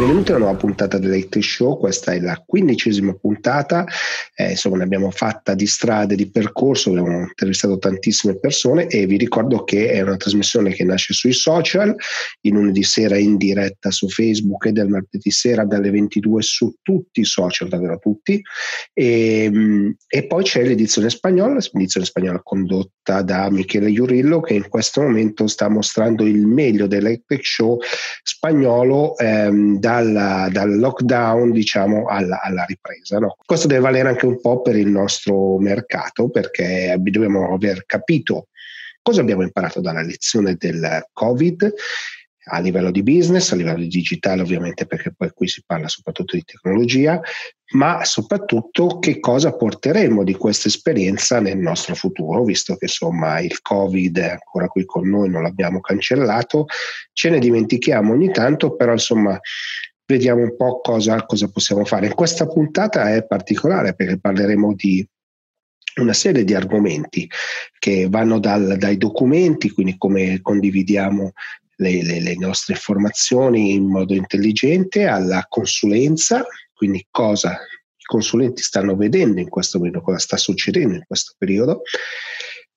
[0.00, 3.84] Benvenuti a una nuova puntata dell'Electric Show, questa è la quindicesima puntata,
[4.34, 9.18] eh, insomma ne abbiamo fatta di strade, di percorso, abbiamo intervistato tantissime persone e vi
[9.18, 11.94] ricordo che è una trasmissione che nasce sui social,
[12.40, 17.20] il lunedì sera in diretta su Facebook e del martedì sera dalle 22 su tutti
[17.20, 18.40] i social, davvero tutti,
[18.94, 24.66] e, ehm, e poi c'è l'edizione spagnola, l'edizione spagnola condotta da Michele Iurillo che in
[24.70, 27.78] questo momento sta mostrando il meglio dell'Electric Show
[28.22, 33.18] spagnolo ehm, dal, dal, lockdown diciamo alla, alla ripresa.
[33.18, 33.36] No?
[33.44, 38.48] Questo deve valere anche un po' per il nostro mercato perché dobbiamo aver capito
[39.02, 41.72] cosa abbiamo imparato dalla lezione del Covid
[42.50, 46.36] a livello di business, a livello di digitale ovviamente perché poi qui si parla soprattutto
[46.36, 47.20] di tecnologia,
[47.72, 53.60] ma soprattutto che cosa porteremo di questa esperienza nel nostro futuro, visto che insomma il
[53.60, 56.66] Covid è ancora qui con noi, non l'abbiamo cancellato,
[57.12, 59.38] ce ne dimentichiamo ogni tanto, però insomma
[60.04, 62.06] vediamo un po' cosa, cosa possiamo fare.
[62.06, 65.06] In questa puntata è particolare perché parleremo di
[66.00, 67.28] una serie di argomenti
[67.78, 71.32] che vanno dal, dai documenti, quindi come condividiamo
[71.80, 78.96] le, le, le nostre informazioni in modo intelligente, alla consulenza, quindi cosa i consulenti stanno
[78.96, 81.82] vedendo in questo momento, cosa sta succedendo in questo periodo.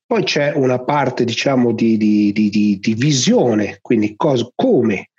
[0.06, 5.10] Poi c'è una parte, diciamo, di, di, di, di visione, quindi cosa, come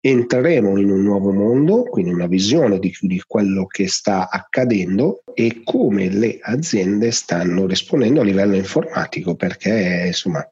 [0.00, 5.60] entreremo in un nuovo mondo, quindi una visione di, di, quello che sta accadendo e
[5.62, 10.46] come le aziende stanno rispondendo a livello informatico, perché insomma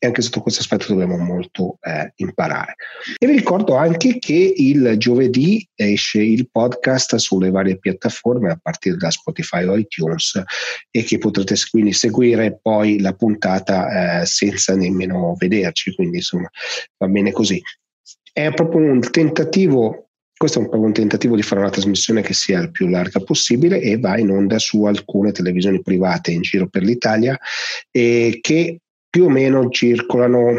[0.00, 2.76] e anche sotto questo aspetto dobbiamo molto eh, imparare.
[3.18, 8.96] E vi ricordo anche che il giovedì esce il podcast sulle varie piattaforme a partire
[8.96, 10.40] da Spotify o iTunes
[10.90, 16.48] e che potrete quindi seguire poi la puntata eh, senza nemmeno vederci, quindi insomma
[16.96, 17.60] va bene così.
[18.32, 22.60] È proprio un tentativo questo è un, un tentativo di fare una trasmissione che sia
[22.60, 26.84] il più larga possibile e va in onda su alcune televisioni private in giro per
[26.84, 27.36] l'Italia
[27.90, 28.78] e che
[29.10, 30.54] più o meno circolano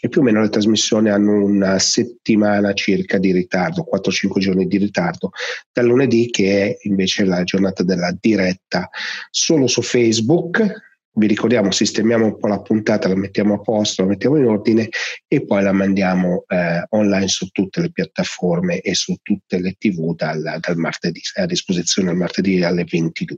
[0.00, 4.78] e più o meno le trasmissioni hanno una settimana circa di ritardo, 4-5 giorni di
[4.78, 5.30] ritardo,
[5.72, 8.88] dal lunedì che è invece la giornata della diretta
[9.30, 10.86] solo su Facebook.
[11.18, 14.88] Vi ricordiamo, sistemiamo un po' la puntata, la mettiamo a posto, la mettiamo in ordine
[15.26, 20.14] e poi la mandiamo eh, online su tutte le piattaforme e su tutte le tv
[20.14, 23.36] dal, dal martedì, a disposizione il martedì alle 22.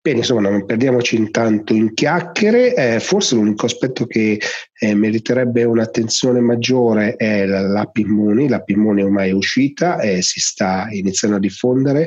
[0.00, 2.74] Bene, insomma, non perdiamoci intanto in chiacchiere.
[2.74, 4.40] Eh, forse l'unico aspetto che
[4.78, 8.48] eh, meriterebbe un'attenzione maggiore è l'app Immuni.
[8.48, 12.06] L'app Immuni ormai è uscita e si sta iniziando a diffondere.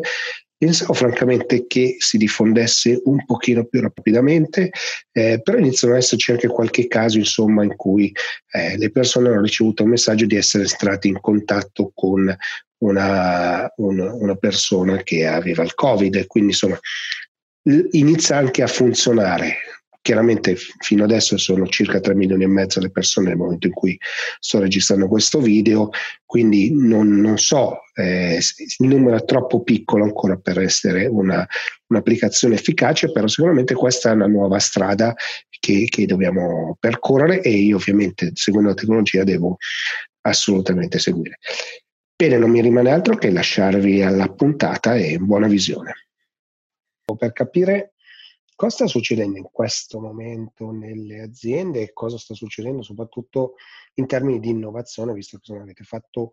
[0.60, 4.72] Pensavo francamente che si diffondesse un pochino più rapidamente,
[5.14, 8.14] eh, però iniziano ad esserci anche qualche caso insomma, in cui
[8.52, 12.36] eh, le persone hanno ricevuto un messaggio di essere entrati in contatto con
[12.80, 16.28] una, un, una persona che aveva il Covid.
[16.28, 16.78] Quindi insomma
[17.92, 19.69] inizia anche a funzionare.
[20.10, 23.96] Chiaramente fino adesso sono circa 3 milioni e mezzo le persone nel momento in cui
[24.40, 25.92] sto registrando questo video,
[26.26, 28.40] quindi non, non so, eh,
[28.80, 31.48] il numero è troppo piccolo ancora per essere una,
[31.90, 35.14] un'applicazione efficace, però sicuramente questa è una nuova strada
[35.48, 39.58] che, che dobbiamo percorrere e io ovviamente seguendo la tecnologia devo
[40.22, 41.38] assolutamente seguire.
[42.16, 45.94] Bene, non mi rimane altro che lasciarvi alla puntata e buona visione
[47.16, 47.94] per capire
[48.60, 53.54] cosa sta succedendo in questo momento nelle aziende e cosa sta succedendo soprattutto
[53.94, 56.32] in termini di innovazione, visto che avete fatto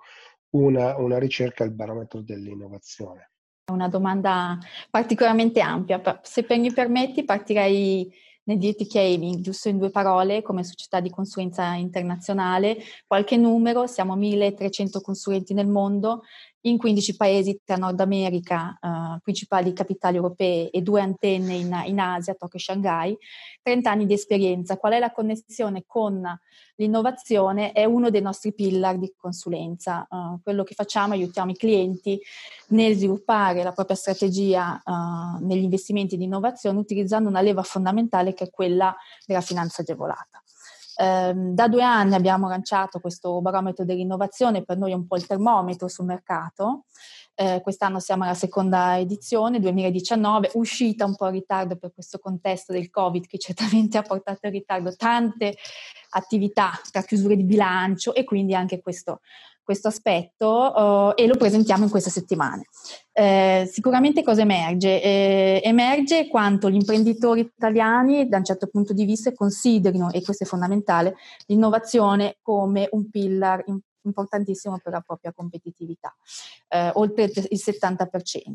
[0.57, 3.31] una, una ricerca al barometro dell'innovazione.
[3.71, 4.59] Una domanda
[4.91, 6.03] particolarmente ampia.
[6.25, 8.13] Se mi permetti, partirei
[8.47, 13.87] nel dirti che Amy, giusto in due parole, come società di consulenza internazionale, qualche numero,
[13.87, 16.23] siamo 1300 consulenti nel mondo,
[16.63, 21.99] in 15 paesi tra Nord America, eh, principali capitali europee e due antenne in, in,
[21.99, 23.17] Asia, Tokyo e Shanghai,
[23.63, 24.77] 30 anni di esperienza.
[24.77, 26.23] Qual è la connessione con
[26.77, 27.73] l'innovazione?
[27.73, 30.07] È uno dei nostri pillar di consulenza.
[30.11, 32.21] Uh, quello che facciamo aiutiamo i clienti
[32.69, 38.45] nel sviluppare la propria strategia uh, negli investimenti di innovazione utilizzando una leva fondamentale che
[38.45, 38.95] è quella
[39.25, 40.43] della finanza agevolata.
[40.99, 45.27] Um, da due anni abbiamo lanciato questo barometro dell'innovazione, per noi è un po' il
[45.27, 46.85] termometro sul mercato.
[47.35, 52.73] Eh, quest'anno siamo alla seconda edizione, 2019, uscita un po' in ritardo per questo contesto
[52.73, 55.55] del Covid che certamente ha portato in ritardo tante
[56.11, 59.21] attività tra chiusure di bilancio e quindi anche questo,
[59.67, 62.67] questo aspetto uh, e lo presentiamo in queste settimane.
[63.13, 65.03] Eh, sicuramente cosa emerge?
[65.03, 70.45] Eh, emerge quanto gli imprenditori italiani da un certo punto di vista considerino, e questo
[70.45, 71.17] è fondamentale,
[71.47, 73.65] l'innovazione come un pillar
[74.03, 76.15] importantissimo per la propria competitività,
[76.69, 78.07] eh, oltre il 70%.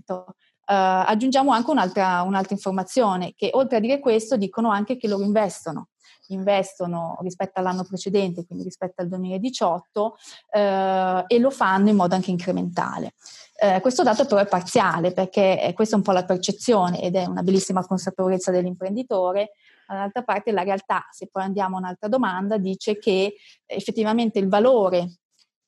[0.08, 5.10] Uh, eh, aggiungiamo anche un'altra, un'altra, informazione, che oltre a dire questo dicono anche che
[5.10, 5.90] loro investono,
[6.34, 12.32] investono rispetto all'anno precedente, quindi rispetto al 2018, uh, e lo fanno in modo anche
[12.32, 13.14] incrementale.
[13.62, 17.26] Uh, questo dato però è parziale perché questa è un po' la percezione ed è
[17.26, 19.52] una bellissima consapevolezza dell'imprenditore,
[19.88, 23.36] dall'altra parte la realtà, se poi andiamo a un'altra domanda, dice che
[23.66, 25.18] effettivamente il valore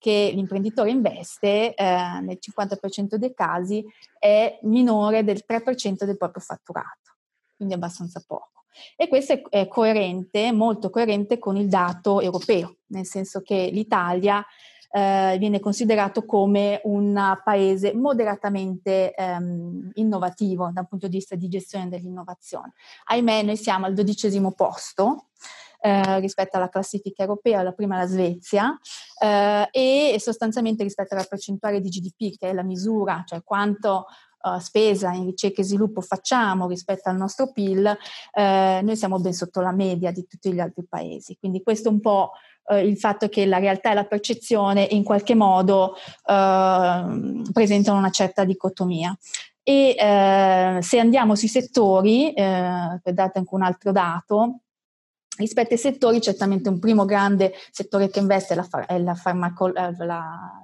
[0.03, 3.85] che l'imprenditore investe eh, nel 50% dei casi
[4.19, 7.15] è minore del 3% del proprio fatturato,
[7.55, 8.62] quindi abbastanza poco.
[8.95, 14.43] E questo è coerente, molto coerente con il dato europeo, nel senso che l'Italia
[14.95, 21.89] eh, viene considerato come un paese moderatamente ehm, innovativo dal punto di vista di gestione
[21.89, 22.73] dell'innovazione.
[23.05, 25.29] Ahimè, noi siamo al dodicesimo posto
[25.81, 28.79] eh, rispetto alla classifica europea, la prima è la Svezia,
[29.19, 34.05] eh, e sostanzialmente rispetto alla percentuale di GDP, che è la misura, cioè quanto
[34.43, 37.97] uh, spesa in ricerca e sviluppo facciamo rispetto al nostro PIL,
[38.33, 41.37] eh, noi siamo ben sotto la media di tutti gli altri paesi.
[41.39, 42.31] Quindi questo è un po'
[42.65, 45.95] uh, il fatto che la realtà e la percezione in qualche modo
[46.25, 49.17] uh, presentano una certa dicotomia.
[49.65, 54.57] E eh, se andiamo sui settori, eh, per date anche un altro dato,
[55.35, 59.73] Rispetto ai settori, certamente un primo grande settore che investe è, la, è la farmaco,
[59.73, 60.62] eh, la,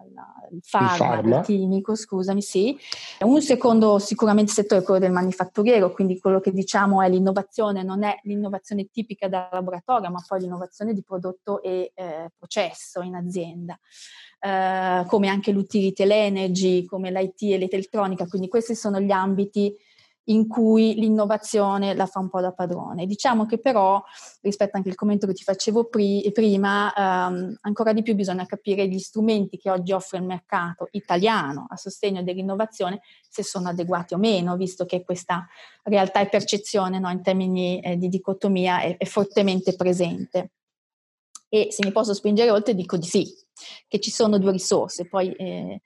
[0.62, 1.42] farma, il farma.
[1.42, 2.78] chimico, scusami, sì.
[3.20, 8.04] Un secondo sicuramente settore è quello del manifatturiero, quindi quello che diciamo è l'innovazione, non
[8.04, 13.80] è l'innovazione tipica da laboratorio, ma poi l'innovazione di prodotto e eh, processo in azienda.
[14.40, 19.76] Eh, come anche l'utility, l'energy, come l'IT e l'elettronica, quindi questi sono gli ambiti
[20.30, 23.06] in cui l'innovazione la fa un po' da padrone.
[23.06, 24.02] Diciamo che però,
[24.42, 28.88] rispetto anche al commento che ti facevo pri- prima, ehm, ancora di più bisogna capire
[28.88, 34.18] gli strumenti che oggi offre il mercato italiano a sostegno dell'innovazione, se sono adeguati o
[34.18, 35.48] meno, visto che questa
[35.84, 40.52] realtà e percezione no, in termini eh, di dicotomia è, è fortemente presente.
[41.50, 43.26] E se mi posso spingere oltre, dico di sì,
[43.88, 45.82] che ci sono due risorse, poi eh,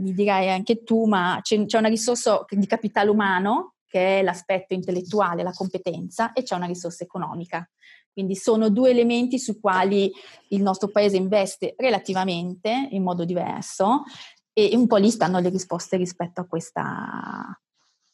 [0.00, 4.72] mi dirai anche tu, ma c'è, c'è, una risorsa di capitale umano che è l'aspetto
[4.72, 7.68] intellettuale, la competenza, e c'è una risorsa economica.
[8.10, 10.10] Quindi sono due elementi sui quali
[10.48, 14.04] il nostro paese investe relativamente in modo diverso
[14.54, 17.60] e un po' lì stanno le risposte rispetto a questa,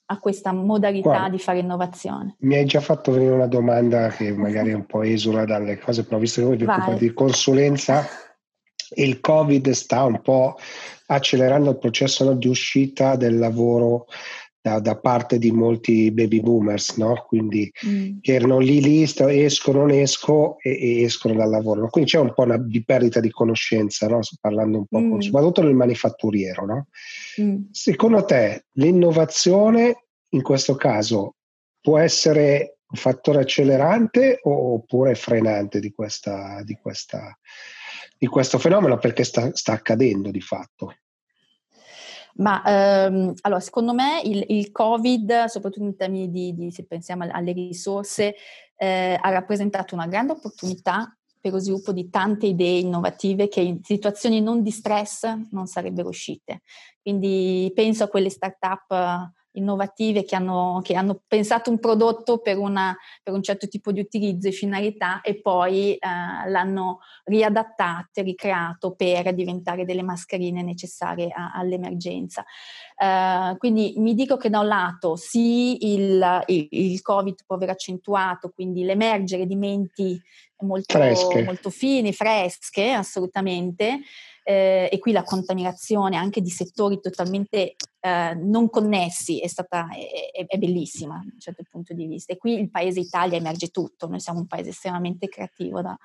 [0.06, 2.34] a questa modalità Guarda, di fare innovazione.
[2.40, 6.04] Mi hai già fatto venire una domanda che magari è un po' esula dalle cose,
[6.04, 8.04] però visto che voi vi occupate di consulenza,
[8.96, 10.56] il Covid sta un po'
[11.06, 14.06] accelerando il processo di uscita del lavoro
[14.60, 17.24] da, da, parte di molti baby boomers, no?
[17.26, 18.18] quindi mm.
[18.20, 21.88] che erano lì lì, esco, non esco e, e, escono dal lavoro.
[21.88, 24.20] Quindi c'è un po' una, di perdita di conoscenza, no?
[24.40, 25.10] parlando un po' mm.
[25.10, 26.66] con, soprattutto nel manifatturiero.
[26.66, 26.86] No?
[27.40, 27.56] Mm.
[27.70, 31.36] Secondo te l'innovazione in questo caso
[31.80, 37.38] può essere un fattore accelerante oppure frenante di, questa, di, questa,
[38.16, 40.94] di questo fenomeno perché sta, sta accadendo di fatto?
[42.38, 47.26] Ma ehm, allora, secondo me il, il, Covid, soprattutto in termini di, di se pensiamo
[47.30, 48.34] alle risorse,
[48.76, 53.82] eh, ha rappresentato una grande opportunità per lo sviluppo di tante idee innovative che in
[53.82, 56.62] situazioni non di stress non sarebbero uscite.
[57.02, 62.96] Quindi penso a quelle start-up innovative che hanno, che hanno pensato un prodotto per, una,
[63.22, 65.98] per, un certo tipo di utilizzo e finalità e poi eh,
[66.48, 72.44] l'hanno riadattato, ricreato per diventare delle mascherine necessarie a, all'emergenza.
[73.00, 77.70] Uh, quindi mi dico che da un lato sì, il, il, il, Covid può aver
[77.70, 80.20] accentuato, quindi l'emergere di menti
[80.60, 80.98] molto,
[81.44, 84.00] molto fini, fresche, assolutamente,
[84.42, 90.46] eh, e qui la contaminazione anche di settori totalmente eh, non connessi è stata è,
[90.46, 92.32] è, bellissima da un certo punto di vista.
[92.32, 95.82] E qui il paese Italia emerge tutto, noi siamo un paese estremamente creativo.
[95.82, 95.98] Da,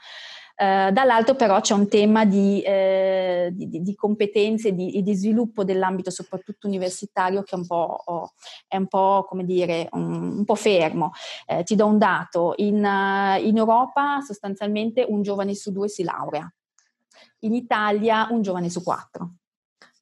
[0.55, 5.63] eh, dall'altro però c'è un tema di, eh, di, di competenze e di, di, sviluppo
[5.63, 8.33] dell'ambito soprattutto universitario che è un po',
[8.67, 11.11] è un po' come dire, un, un po' fermo.
[11.45, 16.51] Eh, ti do un dato, in, in Europa sostanzialmente un giovane su due si laurea
[17.43, 19.35] in Italia un giovane su quattro.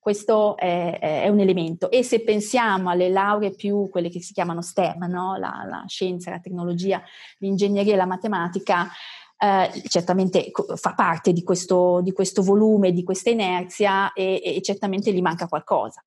[0.01, 1.91] Questo è, è, un elemento.
[1.91, 5.36] E se pensiamo alle lauree più, quelle che si chiamano STEM, no?
[5.36, 7.00] la, la, scienza, la tecnologia,
[7.38, 8.89] l'ingegneria e la matematica,
[9.38, 15.13] eh, certamente fa parte di questo, di questo, volume, di questa inerzia e, e certamente
[15.13, 16.03] gli manca qualcosa.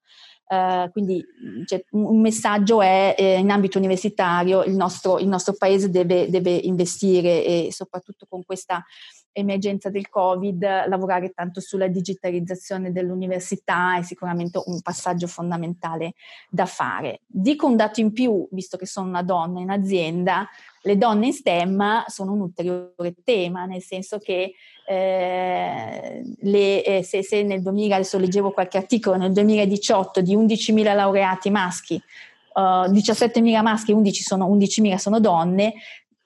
[0.46, 1.24] Uh, quindi
[1.64, 6.50] cioè, un messaggio è eh, in ambito universitario il nostro, il nostro paese deve, deve,
[6.50, 8.84] investire e soprattutto con questa
[9.34, 16.14] emergenza del Covid, lavorare tanto sulla digitalizzazione dell'università è sicuramente un passaggio fondamentale
[16.48, 17.20] da fare.
[17.26, 20.48] Dico un dato in più, visto che sono una donna in azienda,
[20.82, 24.54] le donne in STEM sono un ulteriore tema, nel senso che
[24.86, 30.94] eh, le, eh, se, se, nel 2000, adesso leggevo qualche articolo, nel 2018 di 11.000
[30.94, 32.00] laureati maschi,
[32.54, 35.74] uh, 17.000 maschi, 11 sono, 11.000 sono donne,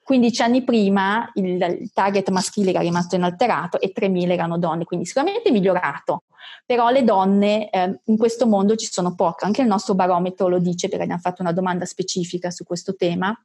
[0.09, 5.49] 15 anni prima il, target maschile era rimasto inalterato e 3.000 erano donne, quindi sicuramente
[5.49, 6.23] è migliorato,
[6.65, 10.57] però le donne eh, in questo mondo ci sono poche, anche il nostro barometro lo
[10.57, 13.39] dice perché abbiamo fatto una domanda specifica su questo tema.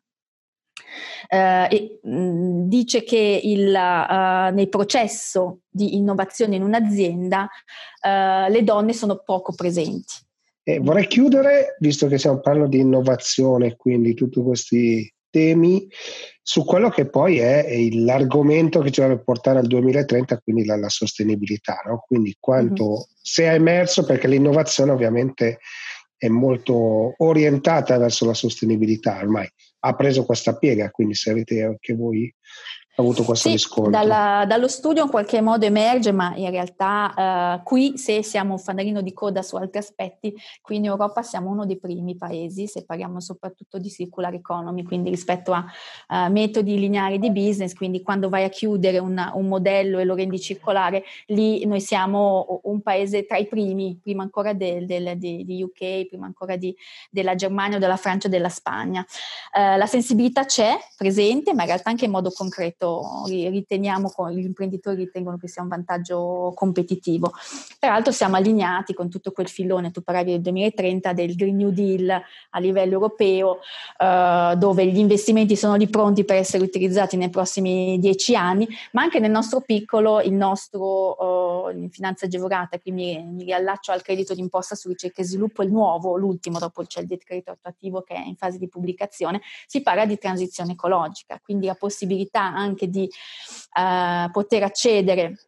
[1.28, 8.62] Uh, e, mh, dice che il, uh, nel processo di innovazione in un'azienda uh, le
[8.62, 10.14] donne sono poco presenti.
[10.62, 15.88] E vorrei chiudere, visto che stiamo parlando di innovazione, quindi tutti questi temi
[16.40, 20.88] su quello che poi è l'argomento che ci deve portare al 2030, quindi la, la
[20.88, 22.04] sostenibilità, no?
[22.06, 22.84] quindi quanto
[23.40, 23.50] mm-hmm.
[23.50, 25.58] è emerso, perché l'innovazione ovviamente
[26.16, 29.48] è molto orientata verso la sostenibilità, ormai
[29.80, 32.32] ha preso questa piega, quindi se avete anche voi
[33.02, 33.90] avuto questo sì, riscontro?
[33.90, 38.58] Dalla, dallo studio in qualche modo emerge, ma in realtà eh, qui se siamo un
[38.58, 42.84] fanalino di coda su altri aspetti, qui in Europa siamo uno dei primi paesi, se
[42.84, 45.64] parliamo soprattutto di circular economy, quindi rispetto a
[46.08, 50.14] uh, metodi lineari di business, quindi quando vai a chiudere una, un modello e lo
[50.14, 55.44] rendi circolare, lì noi siamo un paese tra i primi, prima ancora del, del, di,
[55.44, 56.74] di, UK, prima ancora di,
[57.10, 59.04] della Germania, della Francia, della Spagna.
[59.52, 64.44] Uh, la sensibilità c'è, presente, ma in realtà anche in modo concreto questo riteniamo, gli
[64.44, 67.32] imprenditori ritengono che sia un vantaggio competitivo.
[67.78, 72.10] Peraltro siamo allineati con tutto quel filone, tu parlavi del 2030, del Green New Deal
[72.50, 73.58] a livello europeo,
[73.98, 79.02] eh, dove gli investimenti sono lì pronti per essere utilizzati nei prossimi dieci anni, ma
[79.02, 84.34] anche nel nostro piccolo, il nostro eh, in finanza agevolata, quindi mi riallaccio al credito
[84.34, 88.24] d'imposta su ricerca e sviluppo, il nuovo, l'ultimo, dopo c'è il decreto attuativo che è
[88.26, 93.04] in fase di pubblicazione, si parla di transizione ecologica, quindi la possibilità anche anche di
[93.04, 95.38] eh, poter accedere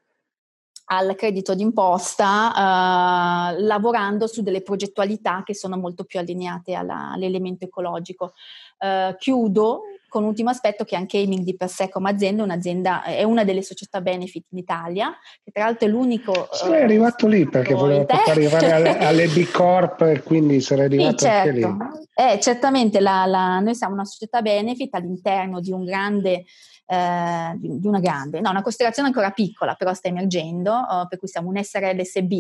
[0.89, 7.65] al credito d'imposta eh, lavorando su delle progettualità che sono molto più allineate alla, all'elemento
[7.65, 8.35] ecologico.
[8.79, 13.03] Eh, chiudo con un ultimo aspetto che anche Aiming di per sé come azienda, un'azienda
[13.03, 16.49] è una delle società benefit in Italia, che tra l'altro è l'unico...
[16.53, 21.19] Sei uh, arrivato lì perché volevo arrivare alle, alle, B Corp e quindi sarei arrivato
[21.19, 21.51] sì, certo.
[21.53, 21.67] lì.
[22.15, 26.45] Eh, certamente la, la, noi siamo una società benefit all'interno di un grande
[26.87, 31.29] eh, di, una grande, no, una costellazione ancora piccola, però sta emergendo, uh, per cui
[31.29, 32.33] siamo un SRLSB.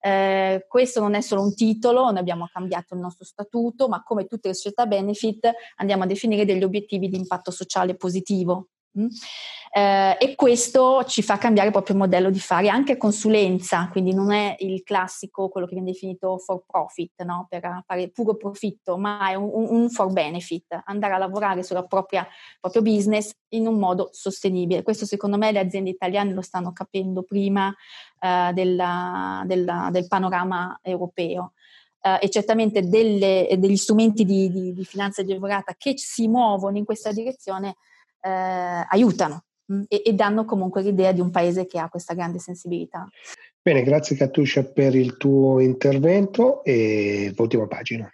[0.00, 4.26] Eh, questo non è solo un titolo, noi abbiamo cambiato il nostro statuto, ma come
[4.26, 8.68] tutte le società benefit andiamo a definire degli obiettivi di impatto sociale positivo?
[8.96, 14.30] Eh, e questo ci fa cambiare proprio il modello di fare anche consulenza, quindi non
[14.30, 17.46] è il classico, quello che viene definito for profit, no?
[17.48, 22.26] per fare puro profitto, ma è un, un for benefit, andare a lavorare sul proprio
[22.82, 24.84] business in un modo sostenibile.
[24.84, 27.74] Questo secondo me le aziende italiane lo stanno capendo prima
[28.20, 31.52] eh, della, della, del panorama europeo.
[32.04, 36.84] Uh, e certamente delle, degli strumenti di, di, di finanza agevolata che si muovono in
[36.84, 37.76] questa direzione
[38.24, 42.38] eh, aiutano mm, e, e, danno comunque l'idea di un paese che ha questa grande
[42.38, 43.06] sensibilità.
[43.60, 48.10] Bene, grazie Katusha per il tuo intervento e ultima pagina.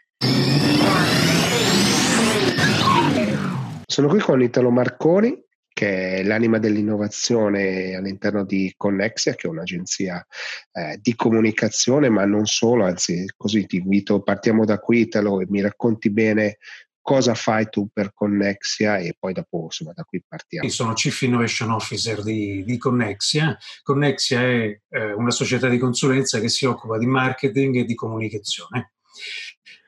[3.87, 5.37] Sono qui con Italo Marconi,
[5.73, 10.25] che è l'anima dell'innovazione all'interno di Connexia, che è un'agenzia
[10.73, 15.47] eh, di comunicazione, ma non solo, anzi così ti invito, partiamo da qui Italo e
[15.49, 16.59] mi racconti bene
[17.03, 20.67] cosa fai tu per Connexia e poi dopo insomma da qui partiamo.
[20.67, 23.57] Io sono Chief Innovation Officer di, di Connexia.
[23.83, 28.93] Connexia è eh, una società di consulenza che si occupa di marketing e di comunicazione.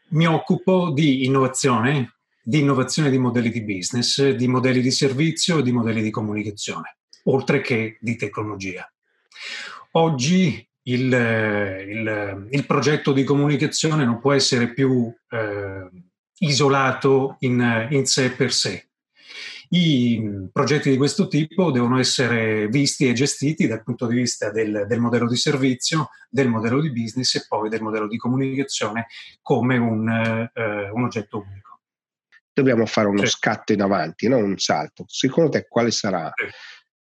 [0.09, 5.62] Mi occupo di innovazione, di innovazione di modelli di business, di modelli di servizio e
[5.62, 8.90] di modelli di comunicazione, oltre che di tecnologia.
[9.92, 15.88] Oggi il, il, il progetto di comunicazione non può essere più eh,
[16.42, 18.88] isolato in, in sé per sé.
[19.70, 24.84] I progetti di questo tipo devono essere visti e gestiti dal punto di vista del,
[24.87, 29.06] del, modello di servizio, del modello di business e poi del modello di comunicazione
[29.40, 30.08] come un,
[30.52, 31.80] eh, un oggetto unico.
[32.52, 33.30] Dobbiamo fare uno sì.
[33.30, 35.04] scatto in avanti, non un salto.
[35.06, 36.44] Secondo te quale sarà sì.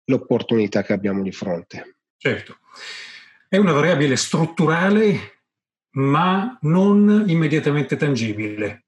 [0.06, 1.98] l'opportunità che abbiamo di fronte.
[2.16, 2.60] Certo,
[3.50, 5.34] è una variabile strutturale
[5.98, 8.85] ma non immediatamente tangibile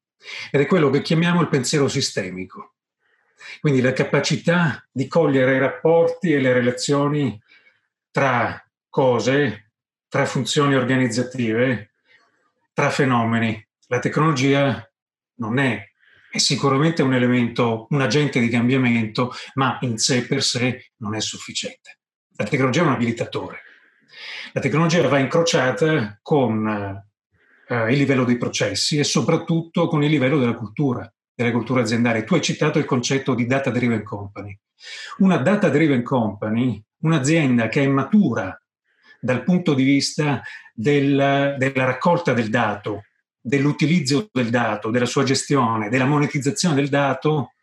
[0.51, 2.75] ed è quello che chiamiamo il pensiero sistemico.
[3.59, 7.39] Quindi la capacità di cogliere i rapporti e le relazioni
[8.11, 9.71] tra cose,
[10.07, 11.91] tra funzioni organizzative,
[12.73, 13.65] tra fenomeni.
[13.87, 14.87] La tecnologia
[15.35, 15.83] non è,
[16.29, 21.21] è sicuramente un elemento, un agente di cambiamento, ma in sé per sé non è
[21.21, 21.99] sufficiente.
[22.35, 23.61] La tecnologia è un abilitatore.
[24.53, 27.03] La tecnologia va incrociata con
[27.67, 32.23] eh, il livello dei processi e soprattutto con il livello della cultura, delle culture aziendali.
[32.23, 34.57] Tu hai citato il concetto di data driven company.
[35.19, 38.59] Una data driven company, un'azienda che è matura
[39.19, 40.41] dal punto di vista
[40.73, 43.03] del, della raccolta del dato,
[43.39, 47.53] dell'utilizzo del dato, della sua gestione, della monetizzazione del dato,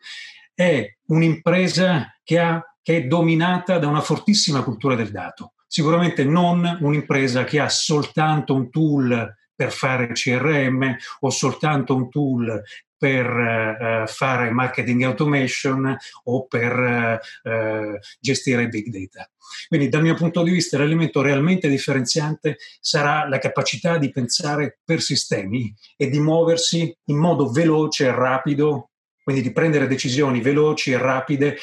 [0.53, 5.55] è un'impresa che, ha, che è dominata da una fortissima cultura del dato.
[5.67, 12.63] Sicuramente non un'impresa che ha soltanto un tool per fare CRM o soltanto un tool
[12.97, 15.95] per uh, fare marketing automation
[16.25, 19.29] o per uh, gestire big data.
[19.69, 25.03] Quindi dal mio punto di vista l'elemento realmente differenziante sarà la capacità di pensare per
[25.03, 28.91] sistemi e di muoversi in modo veloce e rapido,
[29.23, 31.59] quindi di prendere decisioni veloci e rapide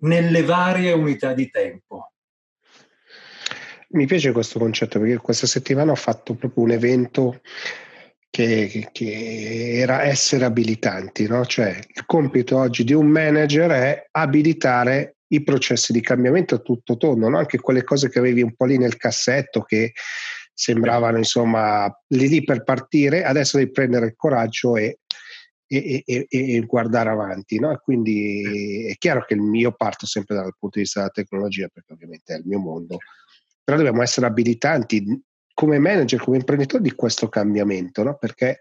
[0.00, 2.12] nelle varie unità di tempo.
[3.90, 7.40] Mi piace questo concetto perché questa settimana ho fatto proprio un evento
[8.28, 11.46] che, che, era essere abilitanti, no?
[11.46, 16.98] cioè il compito oggi di un manager è abilitare i processi di cambiamento a tutto
[16.98, 17.38] tondo, no?
[17.38, 19.92] anche quelle cose che avevi un po' lì nel cassetto che
[20.52, 24.98] sembravano insomma lì lì per partire, adesso devi prendere il coraggio e,
[25.66, 27.58] e, e, e guardare avanti.
[27.58, 27.78] No?
[27.82, 32.34] Quindi è chiaro che io parto sempre dal punto di vista della tecnologia, perché ovviamente
[32.34, 32.98] è il mio mondo,
[33.68, 35.22] però dobbiamo essere abilitanti
[35.52, 38.16] come manager, come imprenditori di questo cambiamento, no?
[38.16, 38.60] perché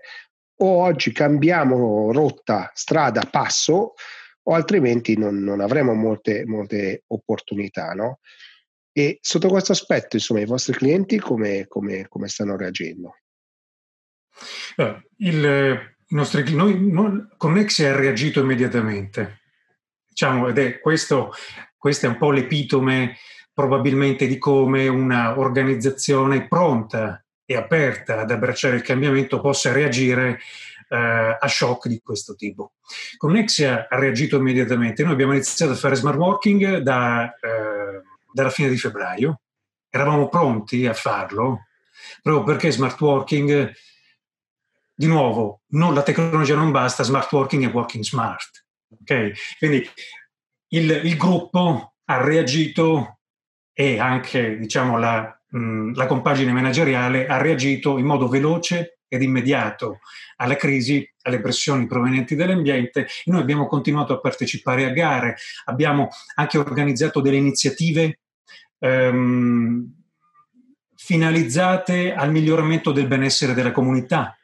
[0.58, 3.94] o oggi cambiamo rotta, strada, passo,
[4.42, 7.94] o altrimenti non, non avremo molte, molte opportunità.
[7.94, 8.20] No?
[8.92, 13.16] E sotto questo aspetto, insomma, i vostri clienti come, come, come stanno reagendo?
[15.20, 19.40] Il, nostri, noi, Connexia ha reagito immediatamente.
[20.06, 21.32] Diciamo, ed è questo,
[21.78, 23.16] questo è un po' l'epitome
[23.58, 30.40] probabilmente di come una organizzazione pronta e aperta ad abbracciare il cambiamento possa reagire
[30.90, 32.74] eh, a shock di questo tipo.
[33.18, 35.02] Connexia ha reagito immediatamente.
[35.02, 39.42] Noi abbiamo iniziato a fare smart working da, eh, dalla fine di febbraio.
[39.90, 41.66] Eravamo pronti a farlo
[42.22, 43.74] proprio perché smart working,
[44.94, 48.66] di nuovo, non, la tecnologia non basta, smart working è working smart.
[49.02, 49.34] Okay?
[49.58, 49.90] Quindi
[50.74, 53.17] il, il gruppo ha reagito
[53.80, 60.00] e anche diciamo, la, mh, la compagine manageriale ha reagito in modo veloce ed immediato
[60.38, 66.58] alla crisi, alle pressioni provenienti dall'ambiente noi abbiamo continuato a partecipare a gare, abbiamo anche
[66.58, 68.22] organizzato delle iniziative
[68.80, 69.94] ehm,
[70.96, 74.36] finalizzate al miglioramento del benessere della comunità.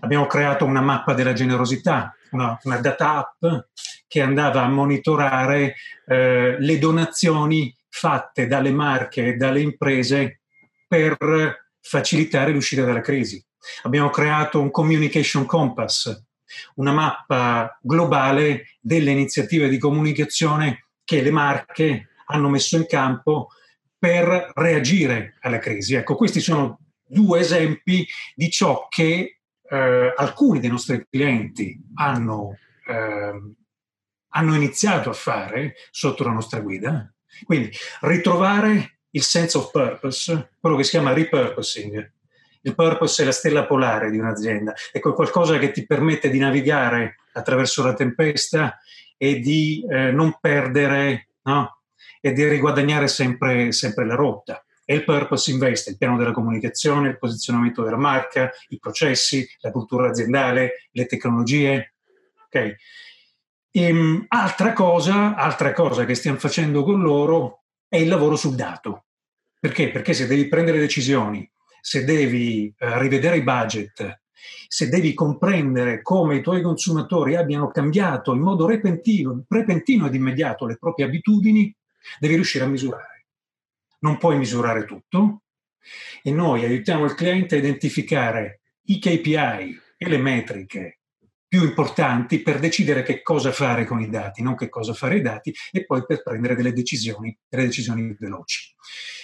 [0.00, 3.64] Abbiamo creato una mappa della generosità, una, una data app
[4.06, 10.40] che andava a monitorare eh, le donazioni fatte dalle marche e dalle imprese
[10.86, 13.44] per facilitare l'uscita dalla crisi.
[13.82, 16.24] Abbiamo creato un Communication Compass,
[16.76, 23.48] una mappa globale delle iniziative di comunicazione che le marche hanno messo in campo
[23.98, 25.94] per reagire alla crisi.
[25.94, 33.54] Ecco, questi sono due esempi di ciò che eh, alcuni dei nostri clienti hanno, eh,
[34.28, 37.12] hanno iniziato a fare sotto la nostra guida
[37.44, 37.70] quindi
[38.02, 42.12] ritrovare il sense of purpose, quello che si chiama repurposing.
[42.62, 47.16] Il purpose è la stella polare di un'azienda, è qualcosa che ti permette di navigare
[47.32, 48.78] attraverso la tempesta
[49.16, 51.80] e di eh, non perdere no?
[52.20, 54.64] e di riguadagnare sempre, sempre la rotta.
[54.84, 59.70] E il purpose investe il piano della comunicazione, il posizionamento della marca, i processi, la
[59.70, 61.94] cultura aziendale, le tecnologie.
[62.46, 62.74] Okay?
[63.72, 69.04] Ehm, altra, cosa, altra cosa che stiamo facendo con loro è il lavoro sul dato.
[69.60, 69.90] Perché?
[69.90, 71.48] Perché se devi prendere decisioni,
[71.80, 74.22] se devi eh, rivedere i budget,
[74.66, 80.66] se devi comprendere come i tuoi consumatori abbiano cambiato in modo repentino, repentino ed immediato
[80.66, 81.74] le proprie abitudini,
[82.18, 83.26] devi riuscire a misurare.
[84.00, 85.42] Non puoi misurare tutto
[86.22, 90.99] e noi aiutiamo il cliente a identificare i KPI e le metriche
[91.50, 95.20] più importanti per decidere che cosa fare con i dati, non che cosa fare i
[95.20, 98.72] dati, e poi per prendere delle decisioni, delle decisioni veloci.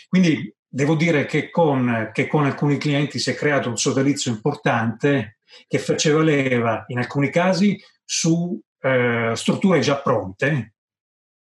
[0.09, 5.39] Quindi devo dire che con, che con alcuni clienti si è creato un sodalizio importante
[5.69, 10.75] che faceva leva in alcuni casi su eh, strutture già pronte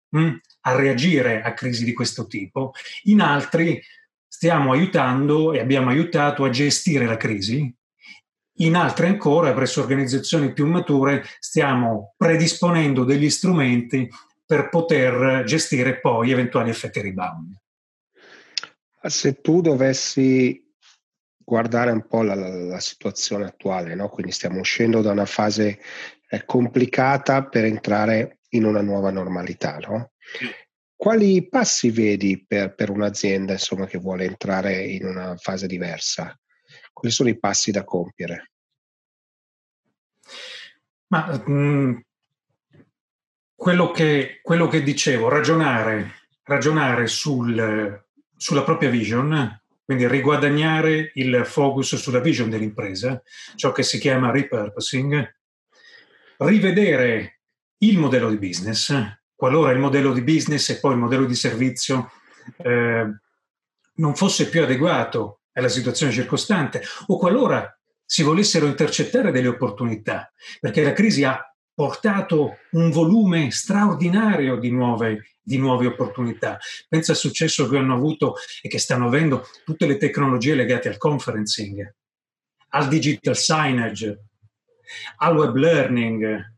[0.09, 3.81] mh, mm, a reagire a crisi di questo tipo, in altri
[4.27, 7.73] stiamo aiutando e abbiamo aiutato a gestire la crisi
[8.59, 14.09] in altre ancora, presso organizzazioni più mature, stiamo predisponendo degli strumenti
[14.45, 17.55] per poter gestire poi eventuali effetti rebound.
[19.01, 20.63] Se tu dovessi
[21.37, 24.09] guardare un po' la, la situazione attuale, no?
[24.09, 25.79] quindi stiamo uscendo da una fase
[26.27, 29.77] eh, complicata per entrare in una nuova normalità.
[29.77, 30.11] No?
[30.95, 36.35] Quali passi vedi per, per un'azienda insomma, che vuole entrare in una fase diversa?
[36.95, 38.51] Quali sono i passi da compiere?
[41.07, 41.97] Ma mh, mm,
[43.53, 48.01] quello, che, quello, che, dicevo, ragionare, ragionare sul,
[48.37, 53.21] sulla propria vision, quindi riguadagnare il focus sulla vision dell'impresa,
[53.55, 55.35] ciò che si chiama repurposing,
[56.37, 57.41] rivedere
[57.79, 58.95] il modello di business,
[59.35, 62.09] qualora il modello di business e poi il modello di servizio
[62.59, 63.05] eh,
[63.95, 70.83] non fosse più adeguato alla situazione circostante o qualora si volessero intercettare delle opportunità, perché
[70.83, 71.39] la crisi ha
[71.73, 76.57] portato un volume straordinario di nuove, di nuove opportunità.
[76.87, 80.97] Pensa al successo che hanno avuto e che stanno avendo tutte le tecnologie legate al
[80.97, 81.95] conferencing,
[82.69, 84.23] al digital signage,
[85.17, 86.53] al web learning,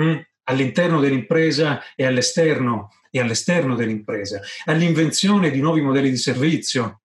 [0.00, 7.02] mm, all'interno dell'impresa e all'esterno, e all'esterno dell'impresa, all'invenzione di nuovi modelli di servizio,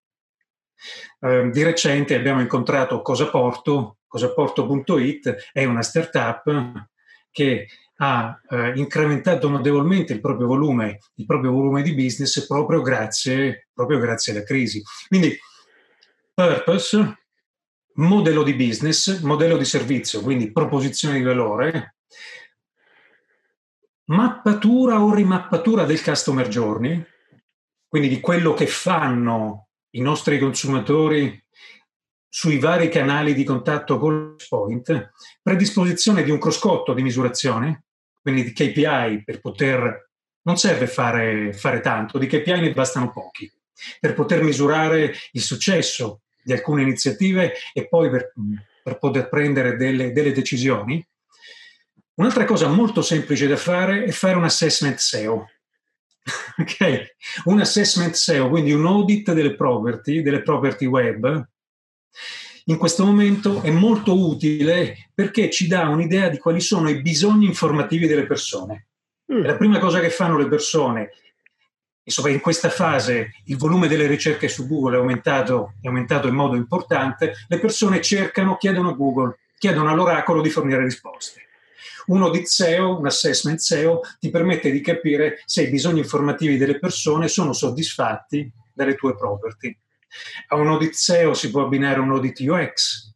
[1.19, 6.87] eh, di recente abbiamo incontrato Cosaporto, cosaporto.it è una startup
[7.31, 7.67] che
[7.97, 13.99] ha eh, incrementato notevolmente il proprio, volume, il proprio volume di business proprio grazie, proprio
[13.99, 14.81] grazie alla crisi.
[15.07, 15.37] Quindi
[16.33, 17.19] purpose,
[17.95, 21.95] modello di business, modello di servizio, quindi proposizione di valore,
[24.05, 27.05] mappatura o rimappatura del customer journey,
[27.87, 31.43] quindi di quello che fanno i nostri consumatori
[32.27, 37.83] sui vari canali di contatto con point, predisposizione di un cruscotto di misurazione,
[38.21, 40.09] quindi di KPI per poter,
[40.43, 43.51] non serve fare, fare tanto, di KPI ne bastano pochi,
[43.99, 48.31] per poter misurare il successo di alcune iniziative e poi per,
[48.81, 51.05] per poter prendere delle, delle decisioni.
[52.13, 55.49] Un'altra cosa molto semplice da fare è fare un assessment SEO.
[56.57, 57.15] ok?
[57.45, 61.47] Un assessment SEO, quindi un audit delle property, delle property web,
[62.65, 67.45] in questo momento è molto utile perché ci dà un'idea di quali sono i bisogni
[67.45, 68.87] informativi delle persone.
[69.33, 69.43] Mm.
[69.43, 71.09] La prima cosa che fanno le persone,
[72.03, 76.35] insomma in questa fase il volume delle ricerche su Google è aumentato, è aumentato in
[76.35, 81.47] modo importante, le persone cercano, chiedono a Google, chiedono all'oracolo di fornire risposte.
[82.07, 86.79] Un audit SEO, un assessment SEO, ti permette di capire se i bisogni informativi delle
[86.79, 89.77] persone sono soddisfatti dalle tue property.
[90.47, 93.11] A un audit SEO si può abbinare un audit UX,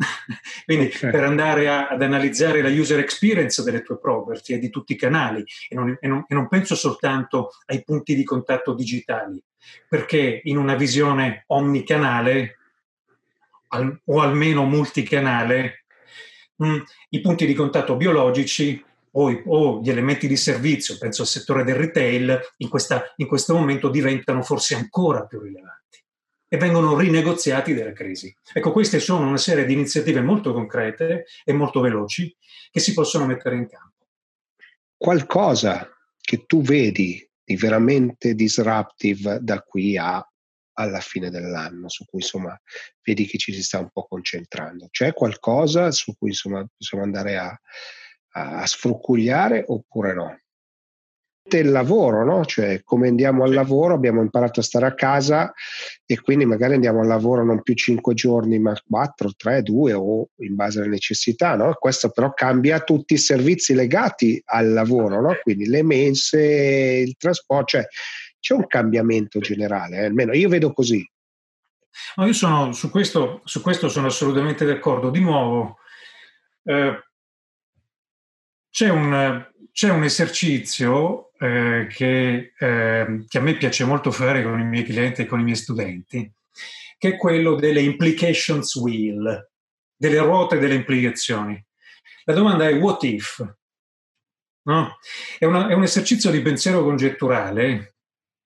[0.64, 1.10] quindi okay.
[1.10, 4.96] per andare a, ad analizzare la user experience delle tue property e di tutti i
[4.96, 9.42] canali e non, e, non, e non, penso soltanto ai punti di contatto digitali,
[9.88, 12.56] perché in una visione omnicanale
[13.68, 15.79] al, o almeno multicanale
[16.64, 16.78] mm,
[17.10, 21.74] i punti di contatto biologici o, o, gli elementi di servizio, penso al settore del
[21.74, 25.78] retail, in, questa, in questo momento diventano forse ancora più rilevanti
[26.52, 28.34] e vengono rinegoziati dalla crisi.
[28.52, 32.34] Ecco, queste sono una serie di iniziative molto concrete e molto veloci
[32.70, 34.06] che si possono mettere in campo.
[34.96, 35.88] Qualcosa
[36.20, 40.24] che tu vedi di veramente disruptive da qui a
[40.80, 42.58] alla fine dell'anno, su cui insomma
[43.02, 44.88] vedi che ci si sta un po' concentrando.
[44.90, 47.60] C'è qualcosa su cui insomma possiamo andare a,
[48.32, 50.38] a, sfrucugliare oppure no?
[51.52, 52.44] Il lavoro, no?
[52.44, 55.52] Cioè, come andiamo al lavoro, abbiamo imparato a stare a casa
[56.06, 60.28] e quindi magari andiamo al lavoro non più cinque giorni, ma quattro, tre, due o
[60.42, 61.74] in base alle necessità, no?
[61.74, 65.36] Questo però cambia tutti i servizi legati al lavoro, no?
[65.42, 66.40] Quindi le mense,
[67.04, 67.86] il trasporto, cioè
[68.40, 70.04] c'è un cambiamento generale, eh?
[70.06, 71.08] almeno io vedo così.
[72.16, 75.10] No, io sono, su, questo, su questo sono assolutamente d'accordo.
[75.10, 75.78] Di nuovo,
[76.64, 77.04] eh,
[78.70, 84.58] c'è, un, c'è, un, esercizio eh, che, eh, che, a me piace molto fare con
[84.58, 86.32] i miei clienti e con i miei studenti,
[86.96, 89.50] che è quello delle implications wheel,
[89.94, 91.62] delle ruote delle implicazioni.
[92.24, 93.44] La domanda è what if?
[94.62, 94.96] No?
[95.38, 97.94] È, una, è un esercizio di pensiero congetturale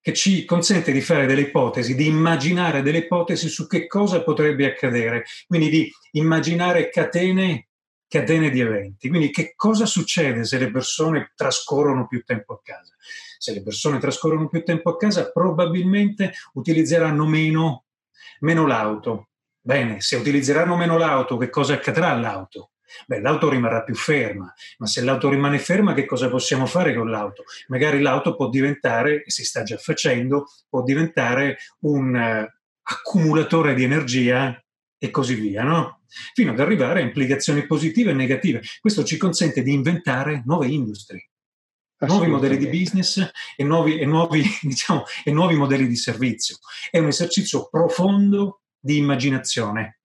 [0.04, 4.66] che ci consente di fare delle ipotesi, di immaginare delle ipotesi su che cosa potrebbe
[4.66, 7.68] accadere, quindi di immaginare catene,
[8.06, 9.08] catene di eventi.
[9.08, 12.94] Quindi che cosa succede se le persone trascorrono più tempo a casa?
[13.38, 17.84] Se le persone trascorrono più tempo a casa, probabilmente utilizzeranno meno,
[18.40, 19.30] meno l'auto.
[19.58, 22.72] Bene, se utilizzeranno meno l'auto, che cosa accadrà all'auto?
[23.06, 27.10] Beh, l'auto rimarrà più ferma, ma se l'auto rimane ferma, che cosa possiamo fare con
[27.10, 27.44] l'auto?
[27.68, 32.46] Magari l'auto può diventare, e si sta già facendo, può diventare un uh,
[32.82, 34.58] accumulatore di energia
[34.98, 36.00] e così via, no?
[36.32, 38.62] Fino ad arrivare a implicazioni positive e negative.
[38.80, 41.30] Questo ci consente di inventare nuove industrie,
[41.98, 46.58] nuovi modelli di business e nuovi, e, nuovi, diciamo, e nuovi modelli di servizio.
[46.90, 50.00] È un esercizio profondo di immaginazione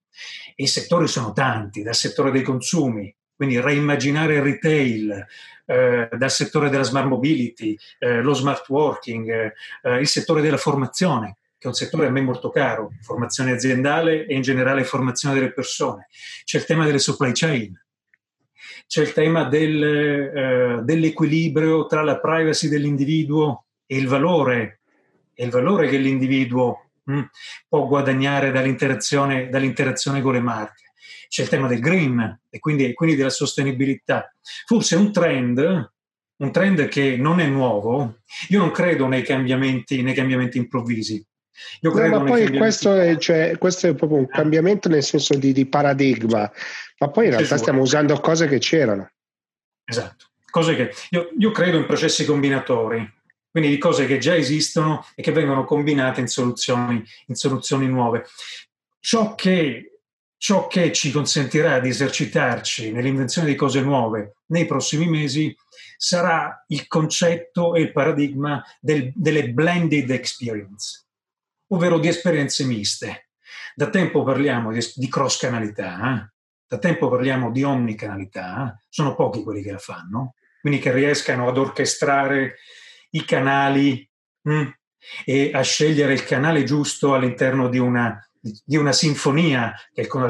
[0.62, 5.26] i settori sono tanti, dal settore dei consumi, quindi reimmaginare il retail,
[5.64, 11.36] eh, dal settore della smart mobility, eh, lo smart working, eh, il settore della formazione,
[11.56, 15.52] che è un settore a me molto caro, formazione aziendale e in generale formazione delle
[15.52, 16.08] persone.
[16.44, 17.72] C'è il tema delle supply chain,
[18.86, 24.80] c'è il tema del, eh, dell'equilibrio tra la privacy dell'individuo e il valore,
[25.34, 27.22] e il valore che l'individuo Mm.
[27.68, 30.92] può guadagnare dall'interazione, dall'interazione, con le marche.
[31.28, 34.32] C'è il tema del green e quindi, quindi della sostenibilità.
[34.66, 35.92] Forse un trend,
[36.36, 41.24] un trend che non è nuovo, io non credo nei cambiamenti, nei cambiamenti improvvisi.
[41.80, 44.36] Io credo no, ma poi questo è, cioè, questo è, proprio un ah.
[44.36, 46.50] cambiamento nel senso di, di paradigma,
[46.98, 49.10] ma poi in realtà stiamo usando cose che c'erano.
[49.84, 53.06] Esatto, cose che io, io credo in processi combinatori,
[53.50, 58.26] quindi di cose che già esistono e che vengono combinate in soluzioni, in soluzioni nuove.
[59.00, 60.00] Ciò che,
[60.36, 65.54] ciò che ci consentirà di esercitarci nell'invenzione di cose nuove nei prossimi mesi
[65.96, 71.06] sarà il concetto e il paradigma del, delle blended experience,
[71.68, 73.30] ovvero di esperienze miste.
[73.74, 76.32] Da tempo parliamo di, di cross-canalità, eh?
[76.66, 78.84] da tempo parliamo di omnicanalità, eh?
[78.88, 82.56] sono pochi quelli che la fanno, quindi che riescano ad orchestrare
[83.10, 84.08] i canali
[84.42, 84.68] mh, mm,
[85.24, 89.74] e a scegliere il canale giusto all'interno di una, di una sinfonia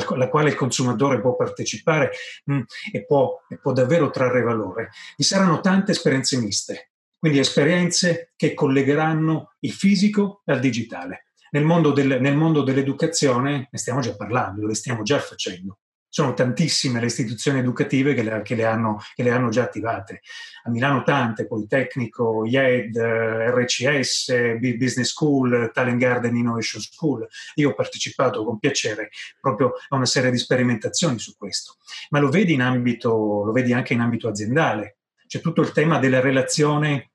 [0.09, 2.11] alla quale il consumatore può partecipare
[2.45, 2.61] mh, mm,
[2.93, 4.91] e, può, e può davvero trarre valore.
[5.17, 11.27] Vi saranno tante esperienze miste, quindi esperienze che collegheranno il fisico al digitale.
[11.53, 15.79] Nel mondo, del, nel mondo dell'educazione ne stiamo già parlando, lo stiamo già facendo
[16.11, 20.23] sono tantissime le istituzioni educative che le, che le, hanno, che le hanno, già attivate.
[20.65, 27.27] A Milano tante, Politecnico, IED, RCS, Business School, Talent Garden Innovation School.
[27.55, 31.77] Io ho partecipato con piacere proprio a una serie di sperimentazioni su questo.
[32.11, 34.97] Ma lo vedi, in ambito, lo vedi anche in ambito aziendale.
[35.29, 37.13] C'è tutto il tema della relazione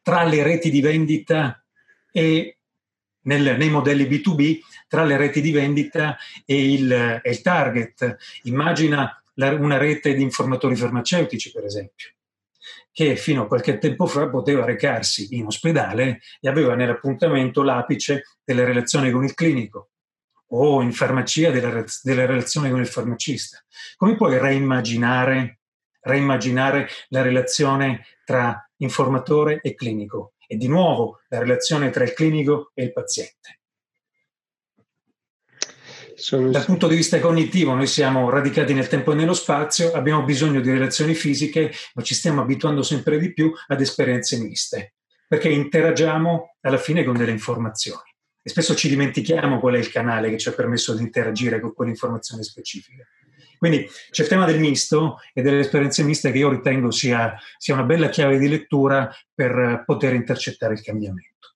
[0.00, 1.62] tra le reti di vendita
[2.10, 2.60] e
[3.24, 8.16] nel, nei modelli B2B tra le reti di vendita e il, e il target.
[8.44, 12.08] Immagina la, una rete di informatori farmaceutici, per esempio,
[12.92, 18.64] che fino a qualche tempo fa poteva recarsi in ospedale e aveva nell'appuntamento l'apice delle
[18.64, 19.90] relazioni con il clinico
[20.48, 23.62] o in farmacia della, della relazione con il farmacista.
[23.96, 25.60] Come puoi reimmaginare,
[26.00, 30.33] reimmaginare la relazione tra informatore e clinico?
[30.46, 33.60] E di nuovo la relazione tra il clinico e il paziente.
[36.14, 36.50] Sono...
[36.50, 40.60] Dal punto di vista cognitivo noi siamo radicati nel tempo e nello spazio, abbiamo bisogno
[40.60, 44.94] di relazioni fisiche, ma ci stiamo abituando sempre di più ad esperienze miste,
[45.26, 48.12] perché interagiamo alla fine con delle informazioni
[48.46, 51.72] e spesso ci dimentichiamo qual è il canale che ci ha permesso di interagire con
[51.72, 53.02] quell'informazione specifica.
[53.64, 57.72] Quindi c'è il tema del misto e delle esperienze miste che io ritengo sia, sia
[57.72, 61.54] una bella chiave di lettura per poter intercettare il cambiamento.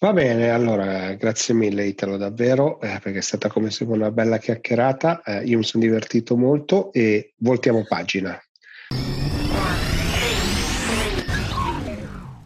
[0.00, 4.38] Va bene, allora grazie mille Italo davvero, eh, perché è stata come sempre una bella
[4.38, 8.36] chiacchierata, eh, io mi sono divertito molto e voltiamo pagina.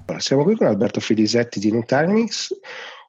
[0.04, 2.50] Allora, siamo qui con Alberto Filisetti di Nutanix,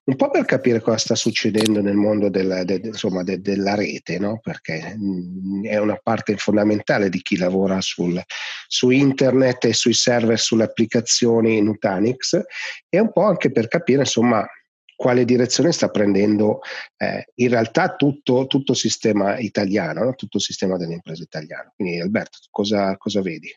[0.08, 4.20] un po' per capire cosa sta succedendo nel mondo della, de, insomma, de, della rete,
[4.20, 4.40] no?
[4.42, 8.22] perché mh, mm, è una parte fondamentale di chi lavora sul,
[8.68, 12.40] su internet e sui server, sulle applicazioni Nutanix,
[12.88, 14.48] e un po' anche per capire insomma,
[14.96, 16.62] quale direzione sta prendendo
[16.96, 20.16] eh, in realtà tutto, tutto, il sistema italiano, no?
[20.16, 21.74] tutto il sistema delle imprese italiane.
[21.76, 23.54] Quindi Alberto, cosa, cosa vedi?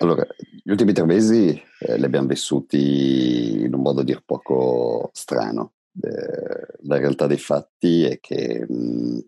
[0.00, 0.24] Allora,
[0.62, 5.72] gli ultimi tre mesi eh, li abbiamo vissuti in un modo a dir poco strano.
[6.00, 9.18] Eh, la realtà dei fatti è che mh,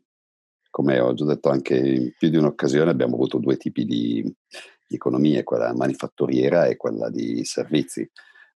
[0.70, 4.22] come ho già detto anche in più di un'occasione, abbiamo avuto due tipi di,
[4.87, 8.09] di economie, quella manifatturiera e quella di servizi,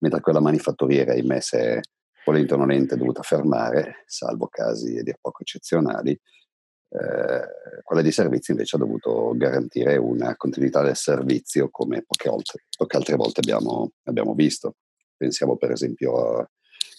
[0.01, 1.81] mentre quella manifatturiera, ahimè, si è
[2.27, 6.19] volente o nolente dovuta fermare, salvo casi a dir poco eccezionali,
[6.93, 12.65] eh, quella di servizi invece ha dovuto garantire una continuità del servizio come poche, altre,
[12.77, 14.77] poche altre volte abbiamo, abbiamo, visto.
[15.17, 16.51] Pensiamo per esempio a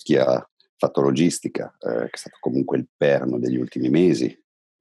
[0.01, 4.36] chi ha fatto logistica, eh, che è stato comunque il perno degli ultimi mesi.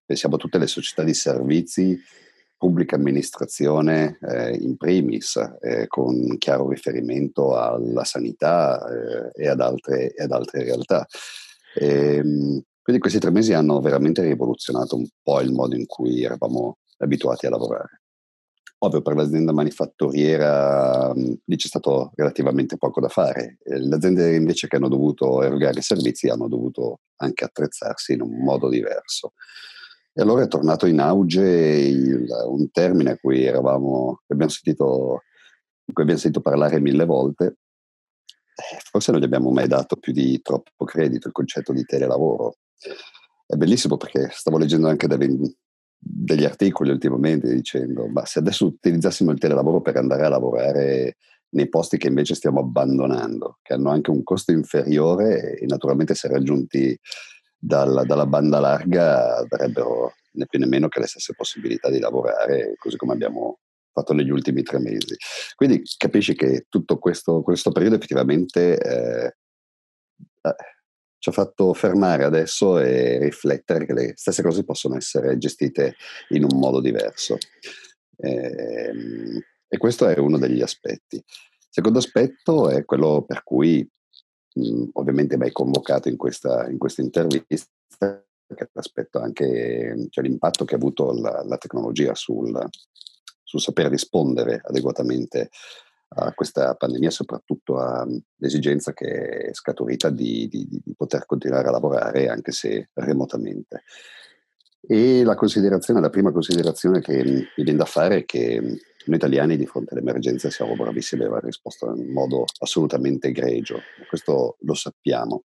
[0.04, 2.00] Pensiamo a tutte le società di servizi,
[2.56, 10.14] pubblica amministrazione eh, in primis, eh, con chiaro riferimento alla sanità eh, e ad, altre,
[10.14, 11.06] e, ad altre, realtà.
[11.74, 16.22] E, ehm, quindi questi tre mesi hanno veramente rivoluzionato un po' il modo in cui
[16.24, 18.02] eravamo abituati a lavorare.
[18.84, 23.58] Ovvio, per l'azienda manifatturiera lì c'è stato relativamente poco da fare.
[23.62, 28.42] Le aziende invece che hanno dovuto erogare i servizi hanno dovuto anche attrezzarsi in un
[28.42, 29.34] modo diverso.
[30.12, 35.22] E allora è tornato in auge il, un termine a cui eravamo, abbiamo sentito,
[35.84, 37.44] di cui abbiamo sentito parlare mille volte,
[38.54, 42.56] eh, forse non gli abbiamo mai dato più di troppo credito, il concetto di telelavoro.
[43.46, 45.28] È bellissimo perché stavo leggendo anche delle,
[45.98, 51.16] degli articoli ultimamente dicendo, ma se adesso utilizzassimo il telelavoro per andare a lavorare
[51.50, 56.28] nei posti che invece stiamo abbandonando, che hanno anche un costo inferiore e naturalmente se
[56.28, 56.98] raggiunti
[57.58, 62.74] dalla, dalla banda larga avrebbero né più né meno che le stesse possibilità di lavorare,
[62.78, 63.58] così come abbiamo
[63.92, 65.14] fatto negli ultimi tre mesi.
[65.54, 69.36] Quindi capisci che tutto questo, questo periodo effettivamente eh,
[70.40, 70.54] eh,
[71.22, 75.94] ci ha fatto fermare adesso e riflettere che le stesse cose possono essere gestite
[76.30, 77.38] in un modo diverso.
[78.16, 81.14] E, ehm, e questo è uno degli aspetti.
[81.14, 83.88] Il secondo aspetto è quello per cui
[84.54, 90.64] mh, ovviamente mi hai convocato in questa, in questa intervista, che aspetto anche cioè, l'impatto
[90.64, 92.52] che ha avuto la, la tecnologia sul,
[93.44, 95.50] sul saper rispondere adeguatamente
[96.14, 102.28] a questa pandemia, soprattutto all'esigenza che è scaturita di, di, di, poter continuare a lavorare
[102.28, 103.82] anche se remotamente.
[104.80, 109.56] E la considerazione, la prima considerazione che mi viene da fare è che noi italiani
[109.56, 115.44] di fronte all'emergenza siamo bravissimi a aver risposto in modo assolutamente egregio, questo lo sappiamo.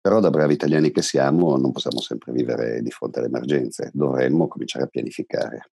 [0.00, 4.46] Però da bravi italiani che siamo non possiamo sempre vivere di fronte alle emergenze, dovremmo
[4.46, 5.70] cominciare a pianificare.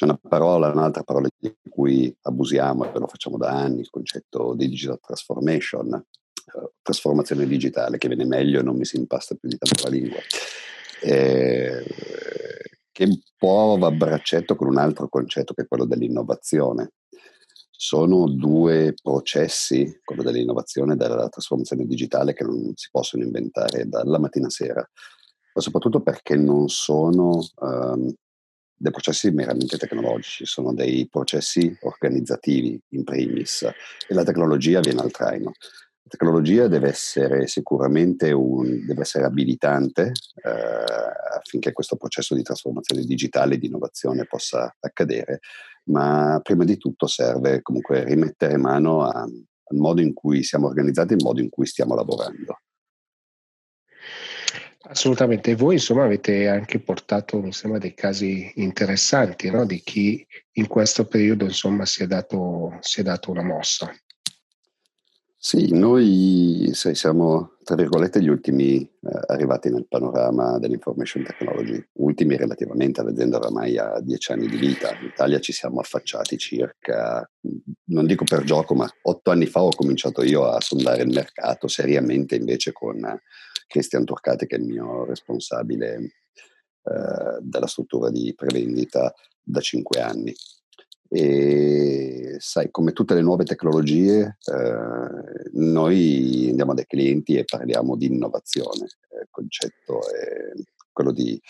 [0.00, 4.54] C'è una parola, un'altra parola di cui abusiamo e lo facciamo da anni, il concetto
[4.54, 9.50] di digital transformation, eh, trasformazione digitale, che viene meglio e non mi si impasta più
[9.50, 10.16] di tanto la lingua,
[11.02, 11.84] eh,
[12.90, 16.92] che un po' va a braccetto con un altro concetto che è quello dell'innovazione.
[17.70, 24.18] Sono due processi, quello dell'innovazione e della trasformazione digitale, che non si possono inventare dalla
[24.18, 24.90] mattina a sera,
[25.52, 28.14] ma soprattutto perché non sono um,
[28.80, 35.10] dei processi meramente tecnologici, sono dei processi organizzativi in primis e la tecnologia viene al
[35.10, 35.52] traino.
[36.02, 40.12] La tecnologia deve essere sicuramente un, deve essere abilitante
[40.42, 45.40] eh, affinché questo processo di trasformazione digitale e di innovazione possa accadere,
[45.90, 51.12] ma prima di tutto serve comunque rimettere mano a, al modo in cui siamo organizzati
[51.12, 52.60] e al modo in cui stiamo lavorando.
[54.90, 59.64] Assolutamente, voi insomma avete anche portato, mi sembra, dei casi interessanti no?
[59.64, 63.88] di chi in questo periodo insomma si è dato, si è dato una mossa.
[65.36, 68.88] Sì, noi sai, siamo, tra virgolette, gli ultimi eh,
[69.28, 74.92] arrivati nel panorama dell'information technology, ultimi relativamente all'azienda oramai ha dieci anni di vita.
[74.98, 77.24] In Italia ci siamo affacciati circa,
[77.84, 81.68] non dico per gioco, ma otto anni fa ho cominciato io a sondare il mercato
[81.68, 82.98] seriamente invece con
[83.68, 90.34] Cristian Turcati, che è il mio responsabile eh, della struttura di prevendita da cinque anni.
[91.12, 98.06] E sai, come tutte le nuove tecnologie, eh, noi andiamo dai clienti e parliamo di
[98.06, 98.84] innovazione.
[98.84, 100.52] Il concetto è
[100.92, 101.40] quello di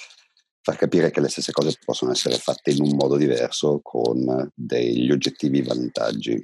[0.62, 5.10] far capire che le stesse cose possono essere fatte in un modo diverso con degli
[5.10, 6.42] oggettivi vantaggi.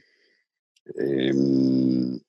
[0.94, 2.20] Ehm,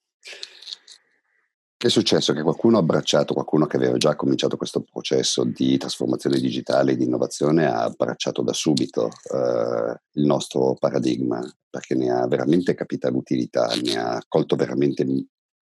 [1.86, 2.34] è successo?
[2.34, 6.96] Che qualcuno ha abbracciato, qualcuno che aveva già cominciato questo processo di trasformazione digitale e
[6.96, 13.10] di innovazione ha abbracciato da subito eh, il nostro paradigma perché ne ha veramente capita
[13.10, 15.06] l'utilità, ne ha colto veramente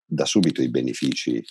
[0.05, 1.43] da subito i benefici.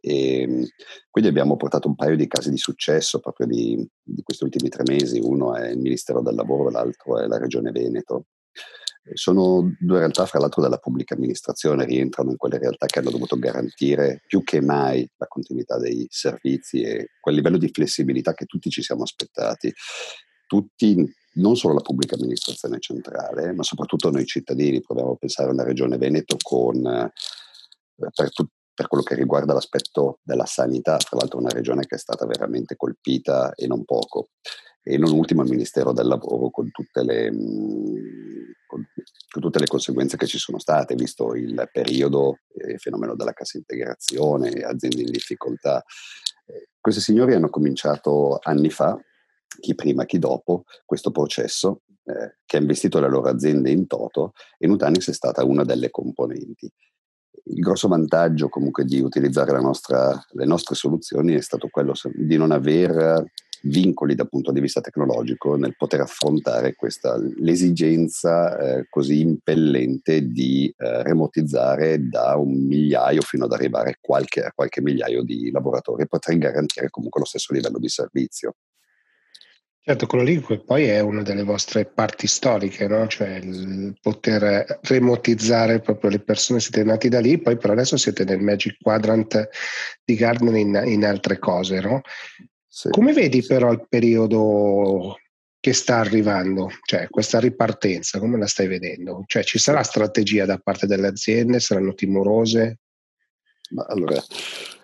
[0.00, 0.70] E
[1.10, 4.84] quindi abbiamo portato un paio di casi di successo proprio di, di questi ultimi tre
[4.86, 8.26] mesi, uno è il Ministero del Lavoro, l'altro è la Regione Veneto
[9.14, 13.38] Sono due realtà, fra l'altro, della pubblica amministrazione, rientrano in quelle realtà che hanno dovuto
[13.38, 18.70] garantire più che mai la continuità dei servizi e quel livello di flessibilità che tutti
[18.70, 19.72] ci siamo aspettati.
[20.46, 20.96] Tutti,
[21.34, 24.80] non solo la pubblica amministrazione centrale, ma soprattutto noi cittadini.
[24.80, 27.12] Proviamo a pensare a una regione Veneto con, eh,
[28.14, 31.98] per, tu, per quello che riguarda l'aspetto della sanità, tra l'altro una regione che è
[31.98, 34.28] stata veramente colpita e non poco
[34.88, 37.96] e non ultimo il Ministero del Lavoro con tutte le, mm,
[38.68, 38.86] con,
[39.28, 43.32] con tutte le conseguenze che ci sono state, visto il periodo, il eh, fenomeno della
[43.32, 45.82] cassa integrazione, aziende in difficoltà.
[46.46, 48.96] Eh, questi signori hanno cominciato anni fa,
[49.58, 54.34] chi prima chi dopo, questo processo eh, che ha investito le loro aziende in toto
[54.56, 56.72] e Nutanix è stata una delle componenti.
[57.48, 62.52] Il grosso vantaggio comunque di utilizzare nostra, le nostre soluzioni è stato quello di non
[62.52, 63.24] aver
[63.62, 70.72] vincoli dal punto di vista tecnologico nel poter affrontare questa, l'esigenza eh, così impellente di
[70.76, 76.06] eh, remotizzare da un migliaio fino ad arrivare qualche, a qualche migliaio di lavoratori e
[76.06, 78.54] poter garantire comunque lo stesso livello di servizio.
[79.88, 83.06] Certo, quello lì poi è una delle vostre parti storiche, no?
[83.06, 88.24] cioè il poter remotizzare proprio le persone, siete nati da lì, poi però adesso siete
[88.24, 89.48] nel Magic Quadrant
[90.04, 92.00] di Gardner in, in altre cose, no?
[92.76, 92.90] Sì.
[92.90, 95.16] Come vedi però il periodo
[95.58, 99.24] che sta arrivando, cioè questa ripartenza, come la stai vedendo?
[99.26, 102.80] Cioè ci sarà strategia da parte delle aziende, saranno timorose?
[103.70, 104.22] Ma allora,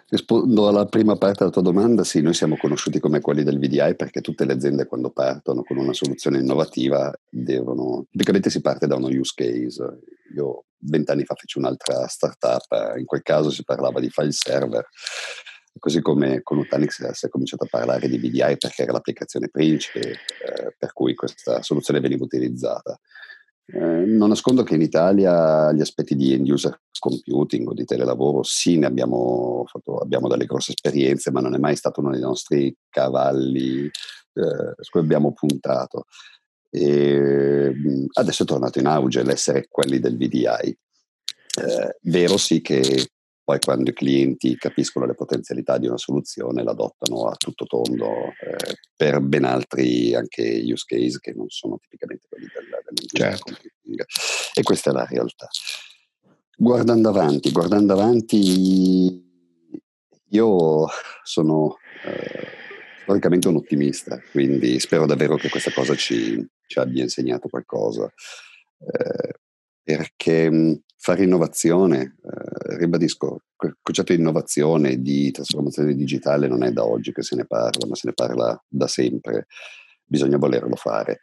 [0.09, 3.95] rispondo alla prima parte della tua domanda, sì, noi siamo conosciuti come quelli del VDI
[3.95, 8.95] perché tutte le aziende quando partono con una soluzione innovativa devono, tipicamente si parte da
[8.95, 9.99] uno use case.
[10.35, 14.89] Io vent'anni fa feci un'altra startup, in quel caso si parlava di file server
[15.79, 20.11] Così come con Nutanix si è cominciato a parlare di VDI perché era l'applicazione principe
[20.11, 22.99] eh, per cui questa soluzione veniva utilizzata.
[23.65, 28.43] Eh, non nascondo che in Italia gli aspetti di end user computing o di telelavoro,
[28.43, 32.21] sì, ne abbiamo, fatto, abbiamo delle grosse esperienze, ma non è mai stato uno dei
[32.21, 36.05] nostri cavalli eh, su cui abbiamo puntato.
[36.71, 37.73] E,
[38.13, 40.79] adesso è tornato in auge l'essere quelli del VDI.
[41.61, 43.09] Eh, vero sì che
[43.45, 48.77] poi quando i clienti capiscono le potenzialità di una soluzione l'adottano a tutto tondo eh,
[48.97, 53.55] per ben altri anche use case che non sono tipicamente quelli del, certo.
[54.55, 55.49] E questa è la realtà.
[56.57, 59.31] Guardando avanti, guardando avanti,
[60.29, 60.87] io
[61.25, 62.47] sono eh,
[63.03, 68.13] storicamente un ottimista, quindi spero davvero che questa cosa ci, ci abbia insegnato qualcosa.
[68.79, 69.41] Eh,
[69.83, 76.85] perché fare innovazione, eh, ribadisco, il concetto di innovazione, di trasformazione digitale non è da
[76.85, 79.47] oggi che se ne parla, ma se ne parla da sempre,
[80.05, 81.23] bisogna volerlo fare.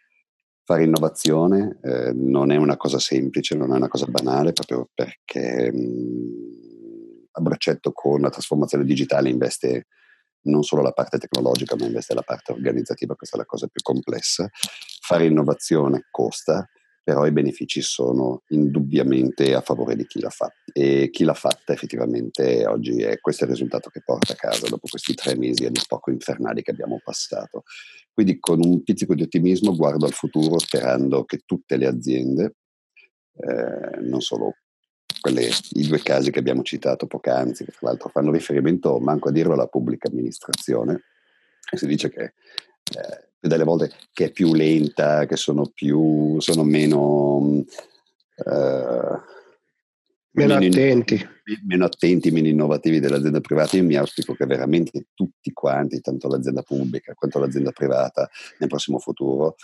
[0.63, 5.71] Fare innovazione eh, non è una cosa semplice, non è una cosa banale, proprio perché
[5.71, 9.87] mh, a braccetto con la trasformazione digitale investe
[10.41, 13.81] non solo la parte tecnologica, ma investe la parte organizzativa, questa è la cosa più
[13.81, 14.49] complessa.
[15.01, 16.69] Fare innovazione costa,
[17.09, 21.73] però i benefici sono indubbiamente a favore di chi l'ha fatta e chi l'ha fatta
[21.73, 25.67] effettivamente oggi è questo è il risultato che porta a casa dopo questi tre mesi
[25.67, 27.63] dir poco infernali che abbiamo passato.
[28.13, 32.55] Quindi con un pizzico di ottimismo guardo al futuro sperando che tutte le aziende,
[33.37, 34.57] eh, non solo
[35.19, 39.31] quelle, i due casi che abbiamo citato poc'anzi, che tra l'altro fanno riferimento, manco a
[39.31, 41.05] dirlo, alla pubblica amministrazione,
[41.71, 46.63] e si dice che eh, delle volte che è più lenta, che sono più sono
[46.63, 47.63] meno
[48.35, 49.37] eh,
[50.31, 51.13] meno, attenti.
[51.15, 53.77] In, meno attenti, meno innovativi delle aziende private.
[53.77, 58.29] Io mi auspico che veramente tutti quanti, tanto l'azienda pubblica quanto l'azienda privata,
[58.59, 59.55] nel prossimo futuro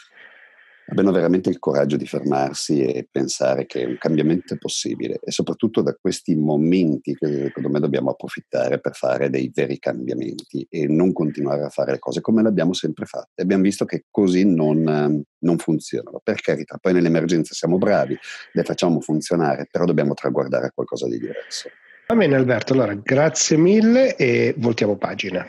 [0.87, 5.81] abbiano veramente il coraggio di fermarsi e pensare che un cambiamento è possibile e soprattutto
[5.81, 11.11] da questi momenti che secondo me dobbiamo approfittare per fare dei veri cambiamenti e non
[11.11, 13.41] continuare a fare le cose come le abbiamo sempre fatte.
[13.41, 18.17] Abbiamo visto che così non, non funzionano, per carità, poi nell'emergenza siamo bravi,
[18.51, 21.69] le facciamo funzionare, però dobbiamo traguardare qualcosa di diverso.
[22.07, 25.47] Va bene Alberto, allora grazie mille e voltiamo pagina.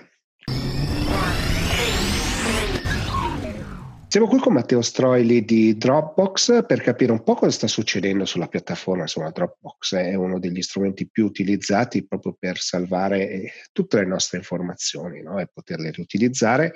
[4.16, 8.48] Siamo qui con Matteo Stroili di Dropbox per capire un po' cosa sta succedendo sulla
[8.48, 9.02] piattaforma.
[9.02, 14.38] Insomma, Dropbox è uno degli strumenti più utilizzati proprio per salvare eh, tutte le nostre
[14.38, 15.38] informazioni no?
[15.38, 16.72] e poterle riutilizzare,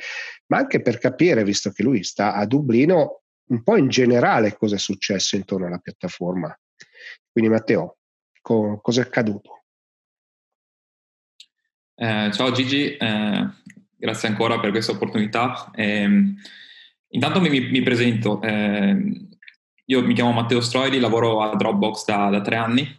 [0.49, 4.75] ma anche per capire, visto che lui sta a Dublino, un po' in generale cosa
[4.75, 6.55] è successo intorno alla piattaforma.
[7.33, 7.97] Quindi Matteo,
[8.43, 9.63] co- cosa è accaduto?
[11.95, 13.49] Eh, ciao Gigi, eh,
[13.97, 15.71] grazie ancora per questa opportunità.
[15.75, 16.35] Eh,
[17.11, 18.41] Intanto mi, mi presento.
[18.43, 19.29] Eh,
[19.87, 22.99] io mi chiamo Matteo Stroidi, lavoro a Dropbox da, da tre anni.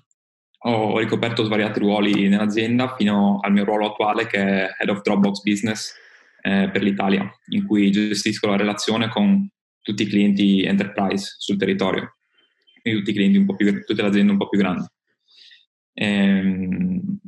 [0.64, 5.42] Ho ricoperto svariati ruoli nell'azienda fino al mio ruolo attuale che è Head of Dropbox
[5.42, 5.94] Business
[6.42, 9.50] eh, per l'Italia, in cui gestisco la relazione con
[9.82, 12.18] tutti i clienti enterprise sul territorio,
[12.82, 14.86] quindi tutti i clienti un po' più, tutte le aziende un po' più grandi.
[15.94, 17.20] Ehm,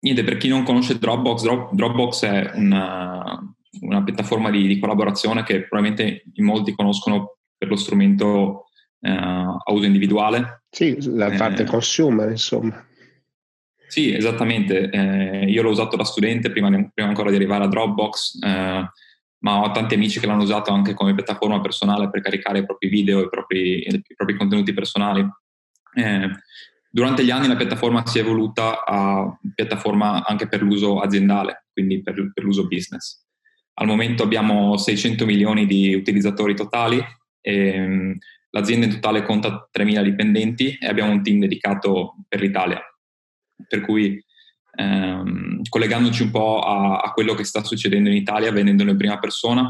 [0.00, 1.42] niente, per chi non conosce Dropbox,
[1.72, 7.76] Dropbox è una, una piattaforma di, di, collaborazione che probabilmente in molti conoscono per lo
[7.76, 8.64] strumento
[9.00, 10.64] eh, a uso individuale.
[10.70, 12.86] Sì, la parte eh, consumer, insomma.
[13.88, 14.90] Sì, esattamente.
[14.90, 18.90] Eh, io l'ho usato da studente prima, prima, ancora di arrivare a Dropbox, eh,
[19.40, 22.88] ma ho tanti amici che l'hanno usato anche come piattaforma personale per caricare i propri
[22.88, 25.26] video, i propri, i propri contenuti personali.
[25.94, 26.30] Eh,
[26.90, 32.02] durante gli anni la piattaforma si è evoluta a piattaforma anche per l'uso aziendale, quindi
[32.02, 33.26] per, per l'uso business.
[33.80, 37.00] Al momento abbiamo 600 milioni di utilizzatori totali,
[37.40, 38.16] e,
[38.50, 42.80] l'azienda in totale conta 3.000 dipendenti e abbiamo un team dedicato per l'Italia.
[43.68, 44.22] Per cui
[44.74, 49.18] ehm, collegandoci un po' a, a, quello che sta succedendo in Italia, vendendolo in prima
[49.18, 49.68] persona,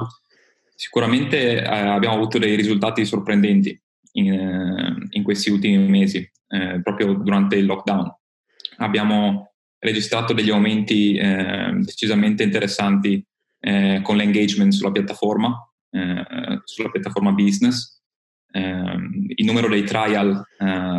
[0.74, 3.78] sicuramente eh, abbiamo avuto dei risultati sorprendenti
[4.12, 8.10] in, eh, in questi ultimi mesi, eh, proprio durante il lockdown.
[8.78, 13.24] Abbiamo registrato degli aumenti eh, decisamente interessanti
[13.60, 17.96] eh, con l'engagement sulla piattaforma, eh, sulla piattaforma business.
[18.50, 20.42] il numero dei trial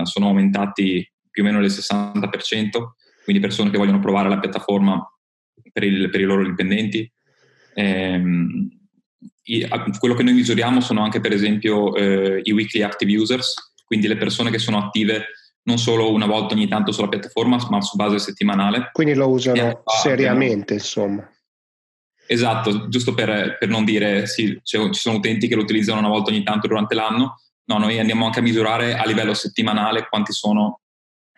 [0.03, 2.69] sono aumentati più o meno del 60%,
[3.23, 5.03] quindi persone che vogliono provare la piattaforma
[5.71, 7.11] per, il, per i loro dipendenti.
[7.73, 8.69] Ehm,
[9.97, 13.53] quello che noi misuriamo sono anche per esempio eh, i weekly active users,
[13.85, 15.27] quindi le persone che sono attive
[15.63, 18.89] non solo una volta ogni tanto sulla piattaforma, ma su base settimanale.
[18.91, 21.27] Quindi lo usano seriamente, insomma.
[22.31, 26.29] Esatto, giusto per, per non dire sì, ci sono utenti che lo utilizzano una volta
[26.29, 27.41] ogni tanto durante l'anno.
[27.65, 30.81] No, noi andiamo anche a misurare a livello settimanale quanti sono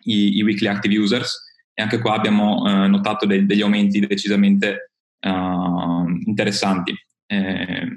[0.04, 4.90] i, i weekly active users e anche qua abbiamo eh, notato de- degli aumenti decisamente
[5.20, 6.94] uh, interessanti.
[7.24, 7.88] Eh,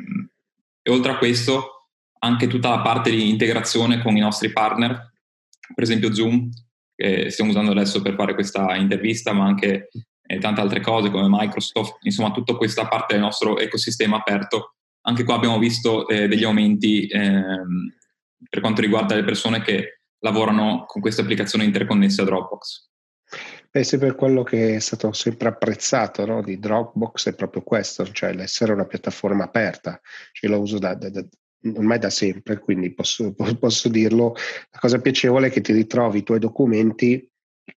[0.81, 1.89] e oltre a questo,
[2.19, 5.11] anche tutta la parte di integrazione con i nostri partner,
[5.73, 6.49] per esempio Zoom,
[6.95, 9.89] che stiamo usando adesso per fare questa intervista, ma anche
[10.25, 14.75] eh, tante altre cose come Microsoft, insomma tutta questa parte del nostro ecosistema aperto.
[15.01, 17.93] Anche qua abbiamo visto eh, degli aumenti ehm,
[18.49, 22.89] per quanto riguarda le persone che lavorano con queste applicazioni interconnesse a Dropbox.
[23.83, 28.33] Sì, per quello che è stato sempre apprezzato no, di Dropbox è proprio questo, cioè
[28.33, 29.99] l'essere una piattaforma aperta.
[30.31, 31.25] Cioè, lo uso da, da, da,
[31.75, 34.33] ormai da sempre, quindi posso, posso, dirlo.
[34.71, 37.29] La cosa piacevole è che ti ritrovi i tuoi documenti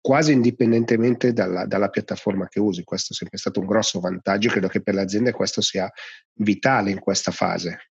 [0.00, 2.84] quasi indipendentemente dalla, dalla, piattaforma che usi.
[2.84, 4.50] Questo è sempre stato un grosso vantaggio.
[4.50, 5.90] Credo che per le aziende questo sia
[6.34, 7.90] vitale in questa fase.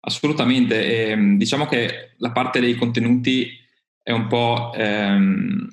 [0.00, 0.84] Assolutamente.
[0.84, 3.50] E, ehm, diciamo che la parte dei contenuti
[4.02, 5.68] è un po' ehm,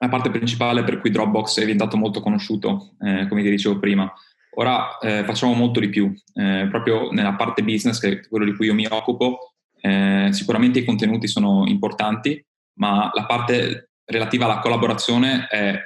[0.00, 4.12] la parte principale per cui Dropbox è diventato molto conosciuto, eh, come ti dicevo prima.
[4.54, 8.54] Ora eh, facciamo molto di più, eh, proprio nella parte business, che è quello di
[8.54, 12.44] cui io mi occupo, eh, sicuramente i contenuti sono importanti,
[12.78, 15.78] ma la parte relativa alla collaborazione è,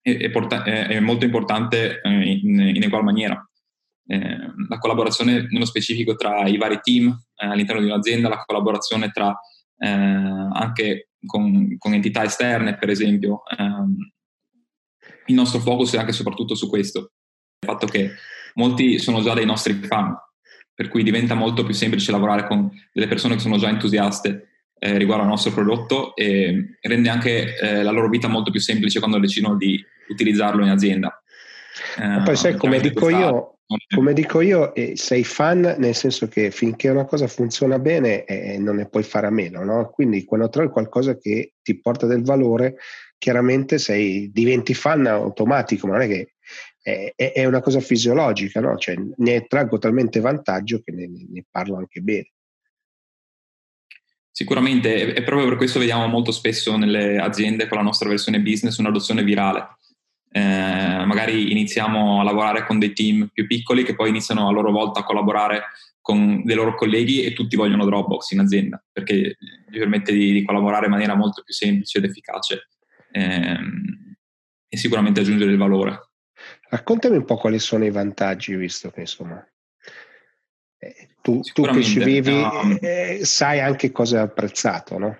[0.00, 3.48] è, è, è molto importante eh, in, in, egual maniera.
[4.06, 4.38] Eh,
[4.68, 9.34] la collaborazione nello specifico tra i vari team all'interno di un'azienda, la collaborazione tra
[9.84, 13.42] anche con, con, entità esterne, per esempio.
[13.58, 13.96] Um,
[15.26, 17.00] il nostro focus è anche e soprattutto su questo,
[17.58, 18.12] il fatto che
[18.54, 20.16] molti sono già dei nostri fan,
[20.72, 24.51] per cui diventa molto più semplice lavorare con delle persone che sono già entusiaste
[24.84, 28.98] eh, riguardo al nostro prodotto e rende anche eh, la loro vita molto più semplice
[28.98, 31.22] quando decidono di utilizzarlo in azienda.
[32.00, 33.58] Eh, poi sai, come dico io,
[33.94, 38.58] come dico io, eh, sei fan nel senso che finché una cosa funziona bene eh,
[38.58, 39.88] non ne puoi fare a meno, no?
[39.88, 42.74] Quindi quando trovi qualcosa che ti porta del valore,
[43.18, 46.34] chiaramente sei, diventi fan automatico, ma non è che
[46.82, 48.76] è, è una cosa fisiologica, no?
[48.76, 52.32] Cioè, ne traggo talmente vantaggio che ne, ne parlo anche bene.
[54.34, 58.78] Sicuramente, e proprio per questo vediamo molto spesso nelle aziende con la nostra versione business
[58.78, 59.76] un'adozione virale
[60.34, 64.72] eh, magari iniziamo a lavorare con dei team più piccoli che poi iniziano a loro
[64.72, 65.64] volta a collaborare
[66.00, 69.36] con dei loro colleghi e tutti vogliono Dropbox in azienda perché
[69.68, 72.68] gli permette di, di collaborare in maniera molto più semplice ed efficace
[73.12, 74.16] ehm,
[74.68, 76.12] e sicuramente aggiungere il valore.
[76.70, 79.46] Raccontami un po' quali sono i vantaggi, visto che insomma
[80.78, 85.16] eh, tu, tu, che ci vivi no, eh, sai anche cosa è apprezzato, no?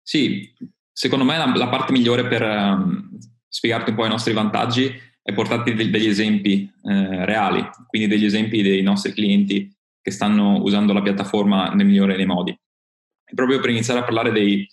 [0.00, 0.54] Sì,
[0.92, 3.18] secondo me la, la parte migliore per um,
[3.48, 8.62] spiegarti un po' i nostri vantaggi e portarti degli esempi eh, reali, quindi degli esempi
[8.62, 9.68] dei nostri clienti
[10.00, 12.52] che stanno usando la piattaforma nel migliore dei modi.
[12.52, 14.64] E proprio per iniziare a parlare dei,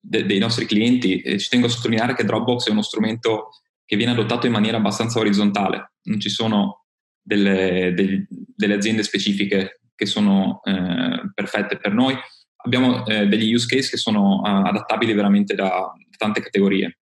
[0.00, 3.50] de, dei nostri clienti, eh, ci tengo a sottolineare che Dropbox è uno strumento
[3.84, 6.79] che viene adottato in maniera abbastanza orizzontale, non ci sono
[7.30, 12.16] delle, delle, delle aziende specifiche che sono eh, perfette per noi,
[12.64, 16.98] abbiamo eh, degli use case che sono uh, adattabili veramente da, tante categorie.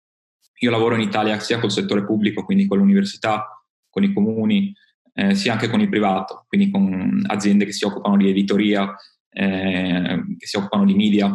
[0.61, 3.47] Io lavoro in Italia sia col settore pubblico, quindi con l'università,
[3.89, 4.75] con i comuni,
[5.15, 8.95] eh, sia anche con il privato, quindi con aziende che si occupano di editoria,
[9.31, 11.31] eh, che si occupano di media,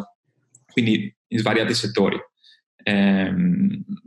[0.72, 2.20] quindi in svariati settori.
[2.84, 3.34] Eh,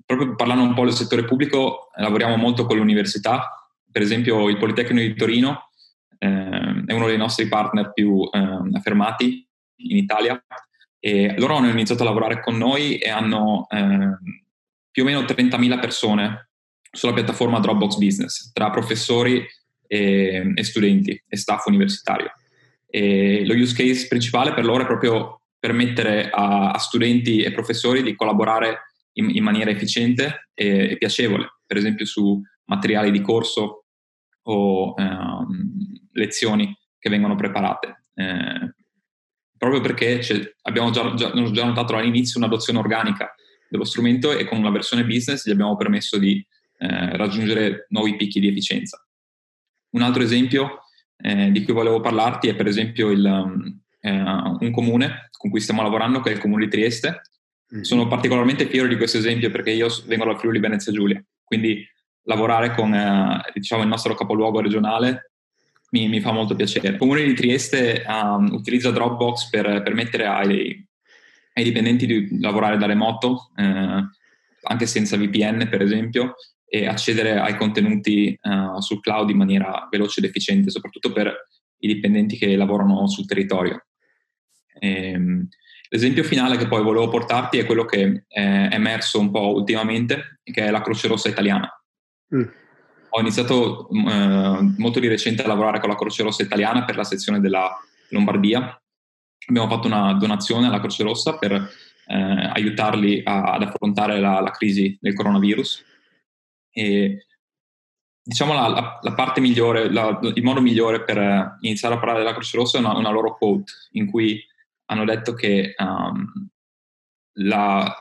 [0.05, 3.64] proprio parlando un po' del settore pubblico, lavoriamo molto con l'università,
[3.95, 5.71] per esempio il Politecnico di Torino
[6.19, 10.45] eh, è uno dei nostri partner più eh, affermati in Italia
[10.99, 14.19] e loro hanno iniziato a lavorare con noi e hanno eh,
[14.91, 16.49] più o meno 30.000 persone
[16.91, 19.47] sulla piattaforma Dropbox Business, tra professori
[19.87, 22.33] e, e studenti e staff universitario.
[22.89, 28.03] E lo use case principale per loro è proprio permettere a, a studenti e professori
[28.03, 33.84] di collaborare in, in maniera efficiente e, e, piacevole, per esempio su materiali di corso
[34.45, 38.05] o ehm, lezioni che vengono preparate.
[38.15, 38.75] Eh,
[39.57, 40.21] proprio perché
[40.63, 43.35] abbiamo già, già, già notato all'inizio un'adozione organica
[43.69, 46.45] dello strumento e con la versione business gli abbiamo permesso di
[46.79, 49.05] eh, raggiungere nuovi picchi di efficienza.
[49.91, 50.81] Un altro esempio
[51.17, 53.81] eh, di cui volevo parlarti è per esempio il, um,
[54.61, 57.23] un comune con cui stiamo lavorando, che è il comune di Trieste.
[57.75, 57.81] Mm.
[57.81, 61.87] Sono particolarmente fiero di questo esempio perché io vengo dal Friuli Venezia Giulia, quindi
[62.25, 65.31] lavorare con eh, diciamo, il nostro capoluogo regionale
[65.91, 66.89] mi, mi, fa molto piacere.
[66.89, 70.87] Il comune di Trieste um, utilizza Dropbox per permettere ai,
[71.53, 74.09] ai dipendenti di lavorare da remoto, eh,
[74.63, 76.35] anche senza VPN per esempio,
[76.67, 81.49] e accedere ai contenuti uh, sul cloud in maniera veloce ed efficiente, soprattutto per
[81.79, 83.87] i dipendenti che lavorano sul territorio.
[84.81, 85.47] Ehm,
[85.91, 90.65] l'esempio finale che poi volevo portarti è quello che è emerso un po' ultimamente, che
[90.65, 91.71] è la Croce Rossa italiana.
[92.35, 92.43] Mm.
[93.11, 97.05] Ho iniziato uh, molto di recente a lavorare con la Croce Rossa italiana per la
[97.05, 97.73] sezione della
[98.09, 98.81] Lombardia.
[99.47, 101.53] Abbiamo fatto una donazione alla Croce Rossa per
[102.07, 105.85] eh, aiutarli a, ad affrontare la, la crisi del coronavirus
[106.71, 107.27] e
[108.23, 112.33] diciamo la, la, la parte migliore, la, il modo migliore per iniziare a parlare della
[112.33, 114.43] Croce Rossa è una, una loro quote in cui
[114.87, 116.49] hanno detto che um,
[117.35, 117.95] la,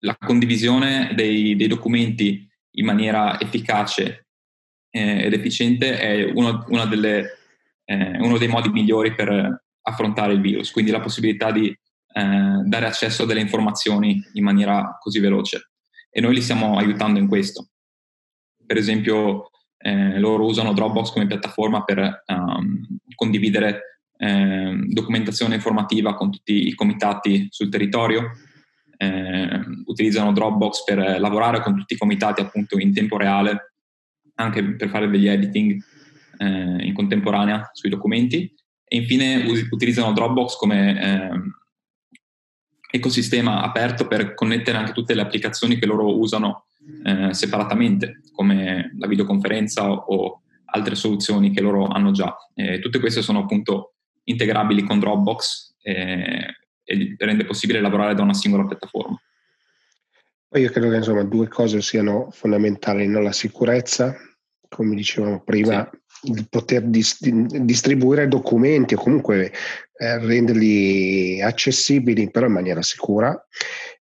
[0.00, 4.28] la, condivisione dei, dei, documenti in maniera efficace
[4.90, 7.38] eh, ed efficiente è uno, delle,
[7.84, 12.86] eh, uno, dei modi migliori per affrontare il virus, quindi la possibilità di eh, dare
[12.86, 15.70] accesso a delle informazioni in maniera così veloce.
[16.10, 17.68] E noi li stiamo aiutando in questo
[18.66, 26.30] per esempio eh, loro usano Dropbox come piattaforma per um, condividere eh, documentazione informativa con
[26.32, 28.32] tutti i comitati sul territorio,
[28.96, 33.74] eh, utilizzano Dropbox per lavorare con tutti i comitati appunto in tempo reale,
[34.34, 35.80] anche per fare degli editing
[36.38, 38.52] eh, in contemporanea sui documenti
[38.84, 41.52] e infine us- utilizzano Dropbox come ehm,
[42.90, 46.66] ecosistema aperto per connettere anche tutte le applicazioni che loro usano
[47.04, 52.34] eh, separatamente, come la videoconferenza o altre soluzioni che loro hanno già.
[52.54, 53.94] Eh, tutte queste sono appunto
[54.24, 56.55] integrabili con Dropbox eh,
[56.86, 59.20] e rende possibile lavorare da una singola piattaforma.
[60.54, 63.20] Io credo che insomma due cose siano fondamentali, no?
[63.20, 64.16] la sicurezza,
[64.68, 66.30] come dicevamo prima, sì.
[66.30, 69.52] il poter dis- distribuire documenti o comunque
[69.98, 73.38] eh, renderli accessibili però in maniera sicura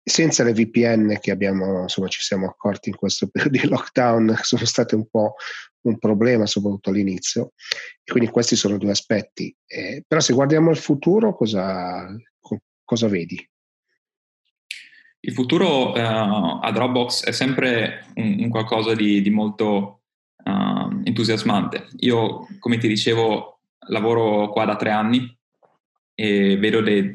[0.04, 4.66] senza le VPN che abbiamo, insomma, ci siamo accorti in questo periodo di lockdown, sono
[4.66, 5.36] state un po'
[5.84, 7.54] un problema, soprattutto all'inizio.
[8.04, 9.56] E quindi questi sono due aspetti.
[9.66, 12.08] Eh, però se guardiamo al futuro, cosa,
[12.92, 13.40] cosa vedi?
[15.22, 20.02] Il futuro uh, a Dropbox è sempre un, un qualcosa di, di molto
[20.44, 21.88] uh, entusiasmante.
[22.00, 25.26] Io, come ti dicevo, lavoro qua da tre anni
[26.14, 27.14] e vedo de,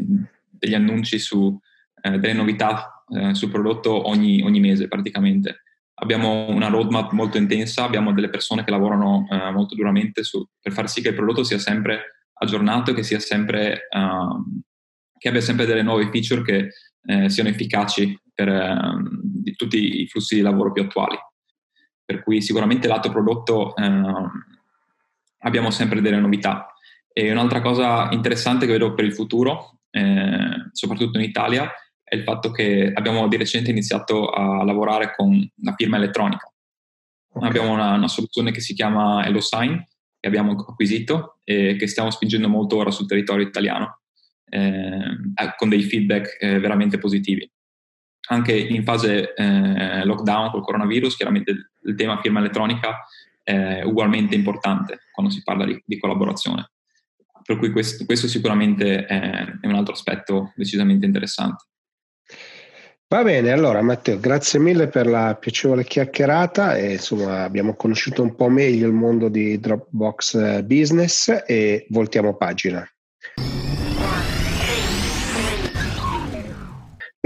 [0.48, 1.54] degli annunci su
[2.00, 5.62] eh, delle novità eh, sul prodotto ogni, ogni, mese praticamente.
[5.96, 10.72] Abbiamo una roadmap molto intensa, abbiamo delle persone che lavorano eh, molto duramente su, per
[10.72, 14.62] far sì che il prodotto sia sempre aggiornato e che, sia sempre, ehm,
[15.18, 16.68] che abbia sempre delle nuove feature che
[17.06, 21.16] eh, siano efficaci per ehm, tutti i flussi di lavoro più attuali.
[22.04, 24.30] Per cui sicuramente lato prodotto ehm,
[25.40, 26.72] abbiamo sempre delle novità.
[27.12, 31.70] E un'altra cosa interessante che vedo per il futuro, eh, soprattutto in Italia,
[32.02, 36.52] è il fatto che abbiamo di recente iniziato a lavorare con una firma elettronica.
[37.32, 37.48] Okay.
[37.48, 39.76] Abbiamo una, una, soluzione che si chiama HelloSign,
[40.20, 44.00] che abbiamo acquisito e che stiamo spingendo molto ora sul territorio italiano,
[44.48, 45.00] eh,
[45.56, 47.50] con dei feedback eh, veramente positivi.
[48.28, 51.50] Anche in fase eh, lockdown col coronavirus, chiaramente
[51.82, 53.04] il, tema firma elettronica
[53.42, 56.70] è ugualmente importante quando si parla di, di collaborazione.
[57.42, 59.20] Per cui questo, questo sicuramente è,
[59.60, 61.64] è un altro aspetto decisamente interessante.
[63.08, 68.34] Va bene, allora Matteo, grazie mille per la piacevole chiacchierata e insomma abbiamo conosciuto un
[68.34, 72.84] po' meglio il mondo di Dropbox eh, Business e voltiamo pagina.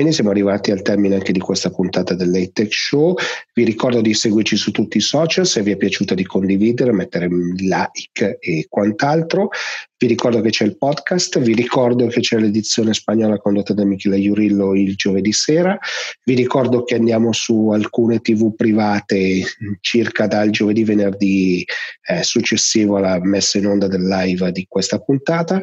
[0.01, 3.14] Bene, siamo arrivati al termine anche di questa puntata del Late Tech Show.
[3.53, 7.28] Vi ricordo di seguirci su tutti i social, se vi è piaciuta di condividere, mettere
[7.28, 9.51] like e quant'altro.
[10.03, 14.16] Vi ricordo che c'è il podcast, vi ricordo che c'è l'edizione spagnola condotta da Michele
[14.16, 15.78] Iurillo il giovedì sera,
[16.24, 19.42] vi ricordo che andiamo su alcune tv private
[19.80, 21.62] circa dal giovedì venerdì
[22.09, 25.62] eh, successivo alla messa in onda del live di questa puntata.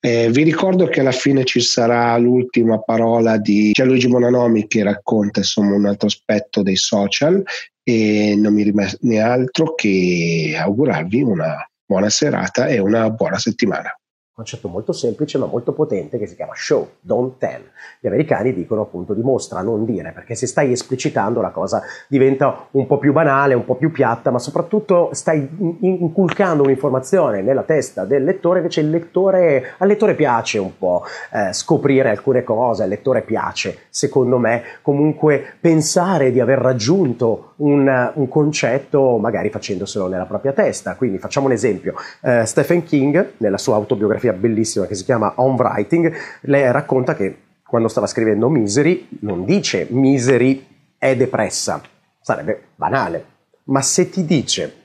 [0.00, 5.38] Eh, vi ricordo che alla fine ci sarà l'ultima parola di Gianluigi Monanomi che racconta
[5.38, 7.40] insomma un altro aspetto dei social
[7.84, 11.56] e non mi rimane altro che augurarvi una
[11.86, 13.90] buona serata e una buona settimana
[14.36, 17.62] concetto molto semplice ma molto potente che si chiama show, don't tell.
[17.98, 22.86] Gli americani dicono appunto dimostra, non dire, perché se stai esplicitando la cosa diventa un
[22.86, 25.48] po' più banale, un po' più piatta, ma soprattutto stai
[25.80, 31.54] inculcando un'informazione nella testa del lettore, invece il lettore, al lettore piace un po' eh,
[31.54, 38.28] scoprire alcune cose, al lettore piace, secondo me, comunque pensare di aver raggiunto un, un
[38.28, 40.94] concetto magari facendoselo nella propria testa.
[40.94, 45.34] Quindi facciamo un esempio, eh, Stephen King nella sua autobiografia biografia bellissima che si chiama
[45.36, 46.12] On Writing,
[46.42, 50.66] lei racconta che quando stava scrivendo Misery non dice Misery
[50.98, 51.80] è depressa,
[52.20, 53.24] sarebbe banale,
[53.64, 54.84] ma se ti dice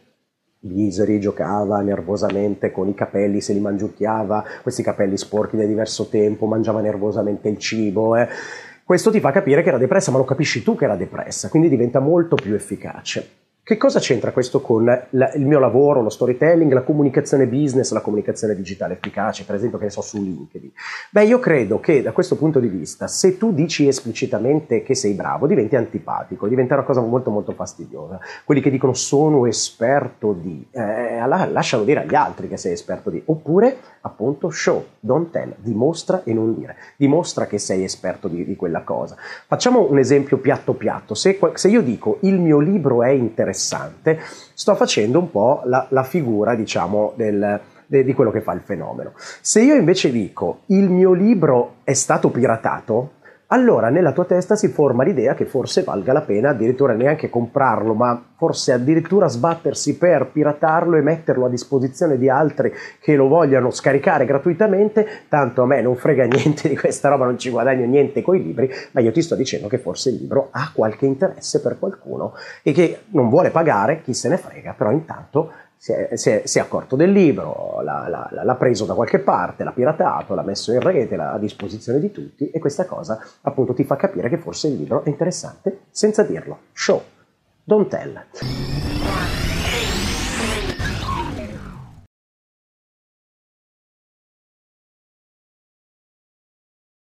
[0.62, 6.46] Misery giocava nervosamente con i capelli, se li mangiucchiava, questi capelli sporchi da diverso tempo,
[6.46, 8.28] mangiava nervosamente il cibo, eh.
[8.84, 11.70] questo ti fa capire che era depressa, ma lo capisci tu che era depressa, quindi
[11.70, 13.41] diventa molto più efficace.
[13.72, 18.01] Che cosa c'entra questo con la, il mio lavoro, lo storytelling, la comunicazione business, la
[18.01, 20.72] comunicazione digitale efficace, per esempio che ne so su LinkedIn?
[21.09, 25.13] Beh, io credo che da questo punto di vista, se tu dici esplicitamente che sei
[25.13, 28.19] bravo, diventi antipatico, diventa una cosa molto molto fastidiosa.
[28.43, 33.22] Quelli che dicono sono esperto di, eh, lasciano dire agli altri che sei esperto di,
[33.24, 38.57] oppure appunto show, don't tell, dimostra e non dire, dimostra che sei esperto di, di
[38.57, 39.15] quella cosa.
[39.47, 44.20] Facciamo un esempio piatto piatto, se, se io dico il mio libro è interessante, interessante,
[44.53, 48.62] sto facendo un po' la, la figura, diciamo, del, de, di quello che fa il
[48.62, 49.14] fenomeno.
[49.41, 53.12] Se io invece dico il mio libro è stato piratato,
[53.54, 57.93] allora nella tua testa si forma l'idea che forse valga la pena addirittura neanche comprarlo,
[57.93, 63.70] ma forse addirittura sbattersi per piratarlo e metterlo a disposizione di altri che lo vogliano
[63.70, 68.22] scaricare gratuitamente, tanto a me non frega niente di questa roba, non ci guadagno niente
[68.22, 71.60] con i libri, ma io ti sto dicendo che forse il libro ha qualche interesse
[71.60, 72.34] per qualcuno
[72.64, 75.52] e che non vuole pagare, chi se ne frega, però intanto
[75.82, 79.18] si è, si, è, si è, accorto del libro, l'ha, l'ha, l'ha, preso da qualche
[79.18, 83.20] parte, l'ha piratato, l'ha messo in rete, l'ha a disposizione di tutti e questa cosa
[83.42, 86.60] appunto ti fa capire che forse il libro è interessante senza dirlo.
[86.72, 87.02] Show,
[87.64, 88.81] don't tell.